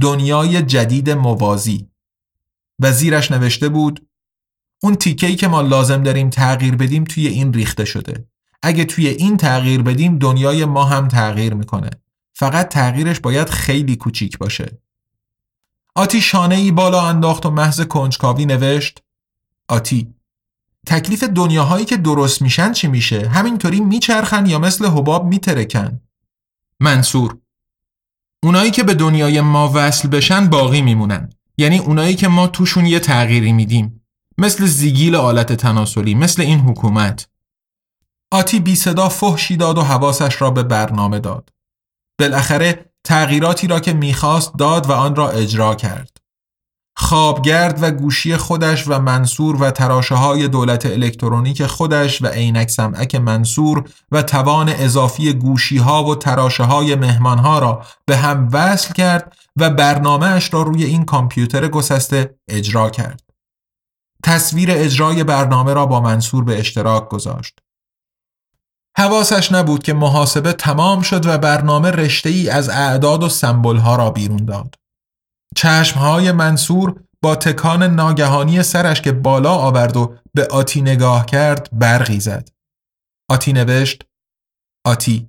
دنیای 0.00 0.62
جدید 0.62 1.10
موازی 1.10 1.90
و 2.82 2.92
زیرش 2.92 3.30
نوشته 3.30 3.68
بود 3.68 4.08
اون 4.84 4.94
تیکه‌ای 4.94 5.36
که 5.36 5.48
ما 5.48 5.60
لازم 5.60 6.02
داریم 6.02 6.30
تغییر 6.30 6.76
بدیم 6.76 7.04
توی 7.04 7.26
این 7.26 7.52
ریخته 7.52 7.84
شده. 7.84 8.26
اگه 8.62 8.84
توی 8.84 9.08
این 9.08 9.36
تغییر 9.36 9.82
بدیم 9.82 10.18
دنیای 10.18 10.64
ما 10.64 10.84
هم 10.84 11.08
تغییر 11.08 11.54
می‌کنه. 11.54 11.90
فقط 12.32 12.68
تغییرش 12.68 13.20
باید 13.20 13.50
خیلی 13.50 13.96
کوچیک 13.96 14.38
باشه. 14.38 14.78
آتی 15.94 16.20
شانه 16.20 16.54
ای 16.54 16.70
بالا 16.70 17.06
انداخت 17.06 17.46
و 17.46 17.50
محض 17.50 17.80
کنجکاوی 17.80 18.46
نوشت 18.46 19.02
آتی 19.68 20.14
تکلیف 20.86 21.24
دنیاهایی 21.24 21.84
که 21.84 21.96
درست 21.96 22.42
میشن 22.42 22.72
چی 22.72 22.88
میشه؟ 22.88 23.28
همینطوری 23.28 23.80
میچرخن 23.80 24.46
یا 24.46 24.58
مثل 24.58 24.86
حباب 24.86 25.26
میترکن؟ 25.26 26.00
منصور 26.80 27.38
اونایی 28.42 28.70
که 28.70 28.82
به 28.82 28.94
دنیای 28.94 29.40
ما 29.40 29.72
وصل 29.74 30.08
بشن 30.08 30.48
باقی 30.48 30.82
میمونن 30.82 31.30
یعنی 31.58 31.78
اونایی 31.78 32.14
که 32.14 32.28
ما 32.28 32.46
توشون 32.46 32.86
یه 32.86 33.00
تغییری 33.00 33.52
میدیم 33.52 34.03
مثل 34.38 34.66
زیگیل 34.66 35.16
آلت 35.16 35.52
تناسلی 35.52 36.14
مثل 36.14 36.42
این 36.42 36.60
حکومت. 36.60 37.28
آتی 38.32 38.60
بی 38.60 38.76
صدا 38.76 39.08
فحشی 39.08 39.56
داد 39.56 39.78
و 39.78 39.82
حواسش 39.82 40.42
را 40.42 40.50
به 40.50 40.62
برنامه 40.62 41.18
داد. 41.18 41.48
بالاخره 42.18 42.90
تغییراتی 43.04 43.66
را 43.66 43.80
که 43.80 43.92
می‌خواست 43.92 44.52
داد 44.58 44.90
و 44.90 44.92
آن 44.92 45.16
را 45.16 45.30
اجرا 45.30 45.74
کرد. 45.74 46.16
خوابگرد 46.96 47.82
و 47.82 47.90
گوشی 47.90 48.36
خودش 48.36 48.88
و 48.88 48.98
منصور 48.98 49.62
و 49.62 49.70
تراشه 49.70 50.14
های 50.14 50.48
دولت 50.48 50.86
الکترونیک 50.86 51.66
خودش 51.66 52.22
و 52.22 52.26
عینک 52.26 52.70
سمعک 52.70 53.14
منصور 53.14 53.84
و 54.12 54.22
توان 54.22 54.68
اضافی 54.68 55.32
گوشی 55.32 55.76
ها 55.76 56.04
و 56.04 56.14
تراشه 56.14 56.64
های 56.64 56.94
مهمان 56.94 57.38
ها 57.38 57.58
را 57.58 57.82
به 58.06 58.16
هم 58.16 58.48
وصل 58.52 58.92
کرد 58.94 59.36
و 59.56 59.70
برنامه 59.70 60.26
اش 60.26 60.54
را 60.54 60.62
روی 60.62 60.84
این 60.84 61.04
کامپیوتر 61.04 61.68
گسسته 61.68 62.34
اجرا 62.48 62.90
کرد. 62.90 63.23
تصویر 64.24 64.68
اجرای 64.72 65.24
برنامه 65.24 65.72
را 65.72 65.86
با 65.86 66.00
منصور 66.00 66.44
به 66.44 66.58
اشتراک 66.58 67.08
گذاشت. 67.08 67.58
حواسش 68.96 69.52
نبود 69.52 69.82
که 69.82 69.92
محاسبه 69.92 70.52
تمام 70.52 71.02
شد 71.02 71.26
و 71.26 71.38
برنامه 71.38 71.90
رشته 71.90 72.28
ای 72.30 72.48
از 72.48 72.68
اعداد 72.68 73.22
و 73.22 73.28
سمبل 73.28 73.76
ها 73.76 73.96
را 73.96 74.10
بیرون 74.10 74.44
داد. 74.44 74.74
چشمهای 75.56 76.32
منصور 76.32 77.00
با 77.22 77.36
تکان 77.36 77.82
ناگهانی 77.82 78.62
سرش 78.62 79.00
که 79.00 79.12
بالا 79.12 79.54
آورد 79.54 79.96
و 79.96 80.16
به 80.34 80.46
آتی 80.46 80.82
نگاه 80.82 81.26
کرد 81.26 81.68
برغی 81.72 82.20
زد. 82.20 82.48
آتی 83.30 83.52
نوشت 83.52 84.04
آتی 84.86 85.28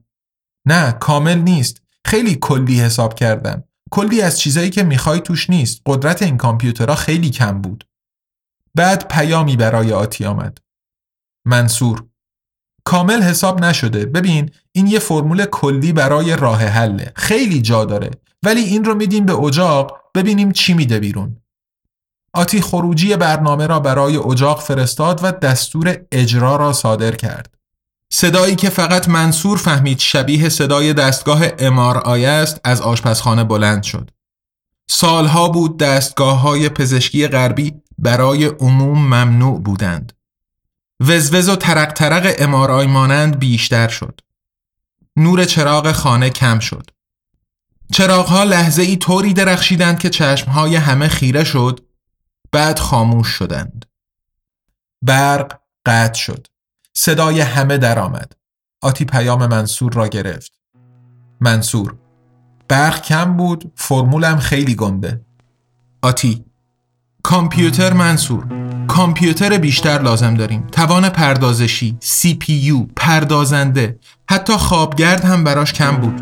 نه 0.68 0.92
کامل 0.92 1.38
نیست 1.38 1.82
خیلی 2.06 2.36
کلی 2.42 2.80
حساب 2.82 3.16
کردم 3.16 3.64
کلی 3.92 4.22
از 4.22 4.40
چیزایی 4.40 4.70
که 4.70 4.84
می‌خوای 4.84 5.20
توش 5.20 5.50
نیست 5.50 5.82
قدرت 5.86 6.22
این 6.22 6.38
کامپیوترها 6.38 6.96
خیلی 6.96 7.30
کم 7.30 7.62
بود 7.62 7.88
بعد 8.76 9.08
پیامی 9.08 9.56
برای 9.56 9.94
آتی 9.94 10.26
آمد. 10.26 10.58
منصور 11.46 12.06
کامل 12.84 13.22
حساب 13.22 13.66
نشده. 13.66 14.06
ببین 14.06 14.52
این 14.72 14.88
یه 14.88 15.00
فرمول 15.00 15.46
کلی 15.46 15.94
برای 15.94 16.36
راه 16.36 16.64
حله. 16.64 17.12
خیلی 17.16 17.62
جا 17.62 17.86
داره. 17.86 18.12
ولی 18.44 18.62
این 18.62 18.84
رو 18.84 18.96
میدیم 18.96 19.26
به 19.26 19.34
اجاق 19.34 20.02
ببینیم 20.16 20.52
چی 20.52 20.74
میده 20.74 21.00
بیرون. 21.00 21.38
آتی 22.34 22.62
خروجی 22.62 23.16
برنامه 23.16 23.68
را 23.68 23.80
برای 23.80 24.18
اجاق 24.18 24.62
فرستاد 24.62 25.20
و 25.24 25.32
دستور 25.32 25.98
اجرا 26.12 26.56
را 26.56 26.74
صادر 26.74 27.16
کرد. 27.16 27.56
صدایی 28.12 28.56
که 28.56 28.70
فقط 28.70 29.10
منصور 29.10 29.58
فهمید 29.58 30.00
شبیه 30.00 30.50
صدای 30.50 30.94
دستگاه 30.94 31.42
امار 31.60 31.98
است 32.26 32.62
از 32.64 32.82
آشپزخانه 32.82 33.44
بلند 33.44 33.84
شد. 33.84 34.12
سالها 34.90 35.50
بود 35.50 35.80
دستگاه 35.80 36.40
های 36.40 36.70
پزشکی 36.70 37.28
غربی 37.28 37.74
برای 37.98 38.46
عموم 38.46 39.00
ممنوع 39.00 39.62
بودند. 39.62 40.14
وزوز 41.00 41.50
و 41.50 41.56
ترق 41.56 41.94
ترق 41.94 42.36
امارای 42.40 42.88
مانند 42.88 43.40
بیشتر 43.40 43.88
شد. 43.88 44.22
نور 45.16 45.46
چراغ 45.46 45.92
خانه 45.92 46.30
کم 46.30 46.60
شد. 46.60 46.90
چراغها 47.92 48.44
لحظه 48.44 48.82
ای 48.82 48.98
طوری 48.98 49.34
درخشیدند 49.34 50.00
که 50.00 50.10
چشمهای 50.10 50.76
همه 50.76 51.08
خیره 51.08 51.44
شد 51.44 51.80
بعد 52.52 52.80
خاموش 52.80 53.28
شدند. 53.28 53.86
برق 55.02 55.60
قطع 55.86 56.20
شد. 56.20 56.48
صدای 56.94 57.42
همه 57.42 57.78
درآمد. 57.78 58.34
آتی 58.82 59.06
پیام 59.06 59.46
منصور 59.46 59.94
را 59.94 60.08
گرفت. 60.08 60.52
منصور 61.42 61.98
برق 62.68 63.02
کم 63.02 63.38
بود 63.38 63.72
فرمولم 63.76 64.38
خیلی 64.38 64.76
گنده. 64.76 65.26
آتی 66.02 66.46
کامپیوتر 67.26 67.94
منصور. 67.94 68.46
کامپیوتر 68.88 69.58
بیشتر 69.58 70.02
لازم 70.02 70.34
داریم. 70.34 70.68
توان 70.72 71.10
پردازشی 71.10 71.98
یو 72.54 72.86
پردازنده. 72.96 74.00
حتی 74.30 74.54
خوابگرد 74.54 75.26
هم 75.26 75.44
براش 75.44 75.74
کم 75.74 75.92
بود. 75.92 76.22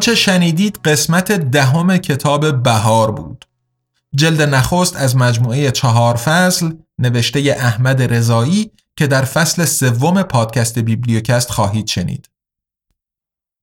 آنچه 0.00 0.14
شنیدید 0.14 0.80
قسمت 0.84 1.32
دهم 1.32 1.96
کتاب 1.96 2.62
بهار 2.62 3.10
بود. 3.10 3.44
جلد 4.14 4.42
نخست 4.42 4.96
از 4.96 5.16
مجموعه 5.16 5.70
چهار 5.70 6.16
فصل 6.16 6.72
نوشته 6.98 7.56
احمد 7.58 8.14
رضایی 8.14 8.70
که 8.96 9.06
در 9.06 9.24
فصل 9.24 9.64
سوم 9.64 10.22
پادکست 10.22 10.78
بیبلیوکست 10.78 11.50
خواهید 11.50 11.86
شنید. 11.86 12.30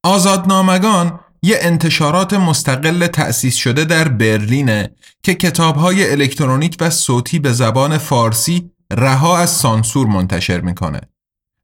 آزادنامگان 0.03 1.19
یه 1.43 1.57
انتشارات 1.61 2.33
مستقل 2.33 3.07
تأسیس 3.07 3.55
شده 3.55 3.85
در 3.85 4.07
برلینه 4.07 4.89
که 5.23 5.33
کتابهای 5.33 6.11
الکترونیک 6.11 6.77
و 6.79 6.89
صوتی 6.89 7.39
به 7.39 7.53
زبان 7.53 7.97
فارسی 7.97 8.71
رها 8.93 9.37
از 9.37 9.49
سانسور 9.49 10.07
منتشر 10.07 10.61
می‌کنه. 10.61 11.01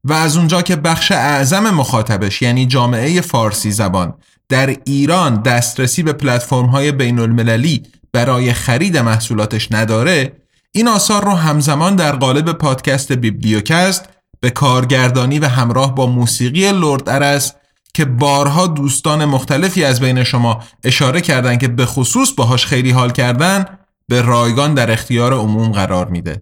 و 0.04 0.14
از 0.14 0.38
اونجا 0.38 0.62
که 0.62 0.76
بخش 0.76 1.12
اعظم 1.12 1.70
مخاطبش 1.70 2.42
یعنی 2.42 2.66
جامعه 2.66 3.22
فارسی 3.22 3.72
زبان 3.72 4.14
در 4.54 4.76
ایران 4.86 5.42
دسترسی 5.42 6.04
به 6.04 6.14
پلتفرم 6.14 6.66
های 6.66 6.92
بین 6.92 7.20
المللی 7.20 7.84
برای 8.12 8.54
خرید 8.54 8.98
محصولاتش 8.98 9.72
نداره 9.72 10.32
این 10.72 10.88
آثار 10.88 11.26
رو 11.26 11.32
همزمان 11.32 11.96
در 11.96 12.12
قالب 12.16 12.52
پادکست 12.52 13.12
بیبلیوکست 13.12 14.10
به 14.40 14.50
کارگردانی 14.50 15.40
و 15.40 15.48
همراه 15.48 15.96
با 15.96 16.08
موسیقی 16.08 16.72
لرد 16.72 17.10
ارس 17.10 17.54
که 17.94 18.06
بارها 18.06 18.68
دوستان 18.68 19.26
مختلفی 19.26 19.84
از 19.84 20.00
بین 20.00 20.24
شما 20.24 20.64
اشاره 20.84 21.22
کردند 21.22 21.60
که 21.60 21.68
به 21.68 21.86
خصوص 21.86 22.32
باهاش 22.32 22.66
خیلی 22.66 22.92
حال 22.92 23.12
کردن 23.12 23.66
به 24.08 24.22
رایگان 24.22 24.74
در 24.74 24.92
اختیار 24.92 25.34
عموم 25.34 25.72
قرار 25.72 26.08
میده. 26.08 26.42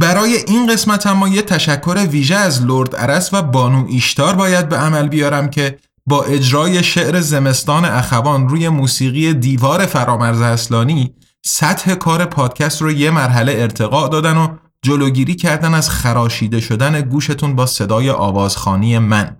برای 0.00 0.36
این 0.46 0.66
قسمت 0.66 1.06
هم 1.06 1.16
ما 1.16 1.28
یه 1.28 1.42
تشکر 1.42 2.06
ویژه 2.10 2.34
از 2.34 2.62
لرد 2.62 2.94
ارس 2.96 3.34
و 3.34 3.42
بانو 3.42 3.86
ایشتار 3.88 4.34
باید 4.34 4.68
به 4.68 4.76
عمل 4.76 5.08
بیارم 5.08 5.50
که 5.50 5.78
با 6.06 6.22
اجرای 6.22 6.82
شعر 6.82 7.20
زمستان 7.20 7.84
اخوان 7.84 8.48
روی 8.48 8.68
موسیقی 8.68 9.34
دیوار 9.34 9.86
فرامرز 9.86 10.40
اصلانی 10.40 11.14
سطح 11.44 11.94
کار 11.94 12.24
پادکست 12.24 12.82
رو 12.82 12.90
یه 12.90 13.10
مرحله 13.10 13.52
ارتقا 13.56 14.08
دادن 14.08 14.36
و 14.36 14.48
جلوگیری 14.82 15.34
کردن 15.34 15.74
از 15.74 15.90
خراشیده 15.90 16.60
شدن 16.60 17.00
گوشتون 17.00 17.56
با 17.56 17.66
صدای 17.66 18.10
آوازخانی 18.10 18.98
من. 18.98 19.36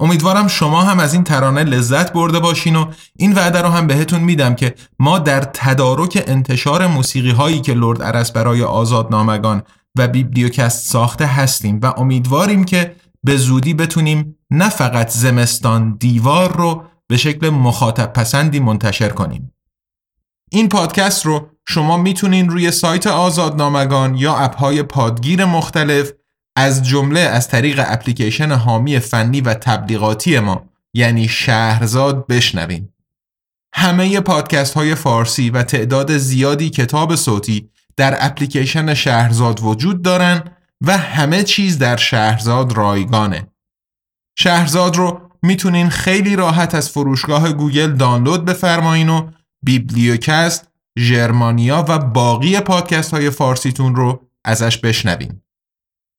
امیدوارم 0.00 0.48
شما 0.48 0.82
هم 0.82 0.98
از 0.98 1.14
این 1.14 1.24
ترانه 1.24 1.64
لذت 1.64 2.12
برده 2.12 2.40
باشین 2.40 2.76
و 2.76 2.86
این 3.16 3.32
وعده 3.32 3.62
رو 3.62 3.68
هم 3.68 3.86
بهتون 3.86 4.20
میدم 4.20 4.54
که 4.54 4.74
ما 4.98 5.18
در 5.18 5.40
تدارک 5.40 6.24
انتشار 6.26 6.86
موسیقی 6.86 7.30
هایی 7.30 7.60
که 7.60 7.74
لرد 7.74 8.02
عرس 8.02 8.32
برای 8.32 8.62
آزادنامگان 8.62 9.62
و 9.98 10.08
بیبلیوکست 10.08 10.86
ساخته 10.86 11.26
هستیم 11.26 11.80
و 11.82 11.86
امیدواریم 11.86 12.64
که 12.64 12.96
به 13.24 13.36
زودی 13.36 13.74
بتونیم 13.74 14.38
نه 14.50 14.68
فقط 14.68 15.10
زمستان 15.10 15.96
دیوار 15.96 16.56
رو 16.56 16.84
به 17.08 17.16
شکل 17.16 17.50
مخاطب 17.50 18.12
پسندی 18.12 18.60
منتشر 18.60 19.08
کنیم. 19.08 19.54
این 20.50 20.68
پادکست 20.68 21.26
رو 21.26 21.48
شما 21.68 21.96
می‌تونین 21.96 22.50
روی 22.50 22.70
سایت 22.70 23.06
آزادنامگان 23.06 24.14
یا 24.14 24.36
اپهای 24.36 24.82
پادگیر 24.82 25.44
مختلف 25.44 26.12
از 26.56 26.82
جمله 26.82 27.20
از 27.20 27.48
طریق 27.48 27.84
اپلیکیشن 27.86 28.52
حامی 28.52 28.98
فنی 28.98 29.40
و 29.40 29.54
تبلیغاتی 29.54 30.38
ما 30.38 30.64
یعنی 30.94 31.28
شهرزاد 31.28 32.26
بشنوین. 32.26 32.88
همه 33.74 34.20
پادکست 34.20 34.74
های 34.74 34.94
فارسی 34.94 35.50
و 35.50 35.62
تعداد 35.62 36.16
زیادی 36.16 36.70
کتاب 36.70 37.16
صوتی 37.16 37.68
در 37.96 38.16
اپلیکیشن 38.20 38.94
شهرزاد 38.94 39.60
وجود 39.62 40.02
دارن 40.02 40.44
و 40.86 40.98
همه 40.98 41.42
چیز 41.42 41.78
در 41.78 41.96
شهرزاد 41.96 42.72
رایگانه. 42.72 43.46
شهرزاد 44.38 44.96
رو 44.96 45.20
می‌تونین 45.42 45.88
خیلی 45.88 46.36
راحت 46.36 46.74
از 46.74 46.90
فروشگاه 46.90 47.52
گوگل 47.52 47.92
دانلود 47.92 48.44
بفرمایین 48.44 49.08
و 49.08 49.30
بیبلیوکست، 49.64 50.68
ژرمانیا 50.98 51.84
و 51.88 51.98
باقی 51.98 52.60
پادکست 52.60 53.14
های 53.14 53.30
فارسیتون 53.30 53.96
رو 53.96 54.28
ازش 54.44 54.78
بشنوین. 54.78 55.42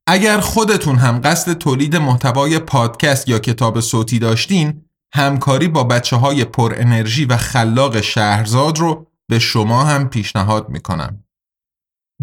اگر 0.08 0.40
خودتون 0.40 0.96
هم 0.96 1.22
قصد 1.24 1.54
تولید 1.54 1.96
محتوای 1.96 2.60
پادکست 2.60 3.30
یا 3.30 3.40
کتاب 3.40 3.80
صوتی 3.80 4.20
داشتین 4.20 4.82
همکاری 5.14 5.68
با 5.68 5.84
بچه 5.84 6.16
های 6.16 6.46
پر 6.46 6.74
انرژی 6.78 7.26
و 7.26 7.38
خلاق 7.38 8.02
شهرزاد 8.02 8.80
رو 8.80 9.08
به 9.28 9.40
شما 9.40 9.84
هم 9.84 10.10
پیشنهاد 10.10 10.70
می‌کنم. 10.70 11.24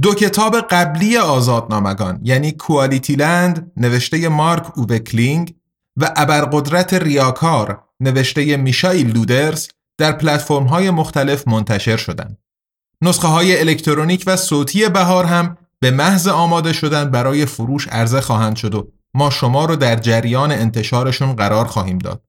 دو 0.02 0.14
کتاب 0.14 0.56
قبلی 0.56 1.16
آزادنامگان 1.16 2.20
یعنی 2.22 2.52
کوالیتی 2.52 3.16
لند 3.16 3.72
نوشته 3.76 4.28
مارک 4.28 4.78
اوبکلینگ 4.78 5.54
و 5.96 6.12
ابرقدرت 6.16 6.94
ریاکار 6.94 7.84
نوشته 8.00 8.56
میشایل 8.56 9.12
لودرز 9.12 9.68
در 9.98 10.12
پلتفرم 10.12 10.64
های 10.64 10.90
مختلف 10.90 11.48
منتشر 11.48 11.96
شدند. 11.96 12.38
نسخه 13.02 13.28
های 13.28 13.60
الکترونیک 13.60 14.24
و 14.26 14.36
صوتی 14.36 14.88
بهار 14.88 15.24
هم 15.24 15.56
به 15.80 15.90
محض 15.90 16.28
آماده 16.28 16.72
شدن 16.72 17.10
برای 17.10 17.46
فروش 17.46 17.88
عرضه 17.88 18.20
خواهند 18.20 18.56
شد 18.56 18.74
و 18.74 18.88
ما 19.14 19.30
شما 19.30 19.64
رو 19.64 19.76
در 19.76 19.96
جریان 19.96 20.52
انتشارشون 20.52 21.32
قرار 21.32 21.66
خواهیم 21.66 21.98
داد. 21.98 22.22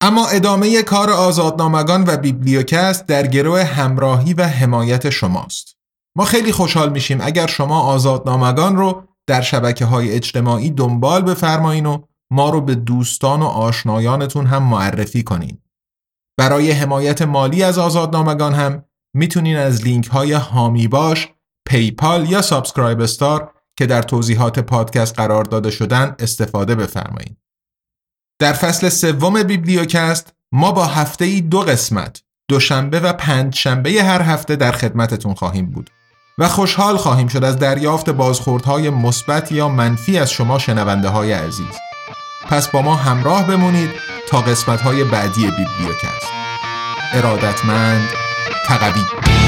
اما 0.00 0.28
ادامه 0.28 0.82
کار 0.82 1.10
آزادنامگان 1.10 2.04
و 2.06 2.16
بیبلیوکست 2.16 3.06
در 3.06 3.26
گروه 3.26 3.62
همراهی 3.62 4.34
و 4.34 4.42
حمایت 4.42 5.10
شماست. 5.10 5.79
ما 6.20 6.26
خیلی 6.26 6.52
خوشحال 6.52 6.92
میشیم 6.92 7.18
اگر 7.20 7.46
شما 7.46 7.80
آزادنامگان 7.80 8.76
رو 8.76 9.04
در 9.26 9.40
شبکه 9.40 9.84
های 9.84 10.12
اجتماعی 10.12 10.70
دنبال 10.70 11.22
بفرمایین 11.22 11.86
و 11.86 12.02
ما 12.30 12.50
رو 12.50 12.60
به 12.60 12.74
دوستان 12.74 13.42
و 13.42 13.44
آشنایانتون 13.44 14.46
هم 14.46 14.62
معرفی 14.62 15.22
کنین. 15.22 15.58
برای 16.38 16.70
حمایت 16.70 17.22
مالی 17.22 17.62
از 17.62 17.78
آزادنامگان 17.78 18.54
هم 18.54 18.84
می‌تونین 19.14 19.56
از 19.56 19.82
لینک 19.82 20.06
های 20.06 20.32
هامی 20.32 20.88
باش، 20.88 21.28
پیپال 21.68 22.30
یا 22.30 22.42
سابسکرایب 22.42 23.00
استار 23.00 23.52
که 23.76 23.86
در 23.86 24.02
توضیحات 24.02 24.58
پادکست 24.58 25.16
قرار 25.16 25.44
داده 25.44 25.70
شدن 25.70 26.16
استفاده 26.18 26.74
بفرمایید. 26.74 27.36
در 28.40 28.52
فصل 28.52 28.88
سوم 28.88 29.42
بیبلیوکست 29.42 30.34
ما 30.52 30.72
با 30.72 30.84
هفته 30.84 31.24
ای 31.24 31.40
دو 31.40 31.60
قسمت 31.60 32.22
دوشنبه 32.48 33.00
و 33.00 33.12
پنج 33.12 33.54
شنبه 33.54 33.90
هر 33.90 34.22
هفته 34.22 34.56
در 34.56 34.72
خدمتتون 34.72 35.34
خواهیم 35.34 35.66
بود 35.66 35.90
و 36.40 36.48
خوشحال 36.48 36.96
خواهیم 36.96 37.28
شد 37.28 37.44
از 37.44 37.58
دریافت 37.58 38.10
بازخوردهای 38.10 38.90
مثبت 38.90 39.52
یا 39.52 39.68
منفی 39.68 40.18
از 40.18 40.30
شما 40.30 40.58
شنونده 40.58 41.08
های 41.08 41.32
عزیز. 41.32 41.74
پس 42.48 42.68
با 42.68 42.82
ما 42.82 42.96
همراه 42.96 43.46
بمونید 43.46 43.90
تا 44.28 44.40
قسمت 44.40 44.80
های 44.80 45.04
بعدی 45.04 45.42
بیبلیوکست. 45.42 46.26
ارادتمند 47.14 48.08
تقوی 48.66 49.39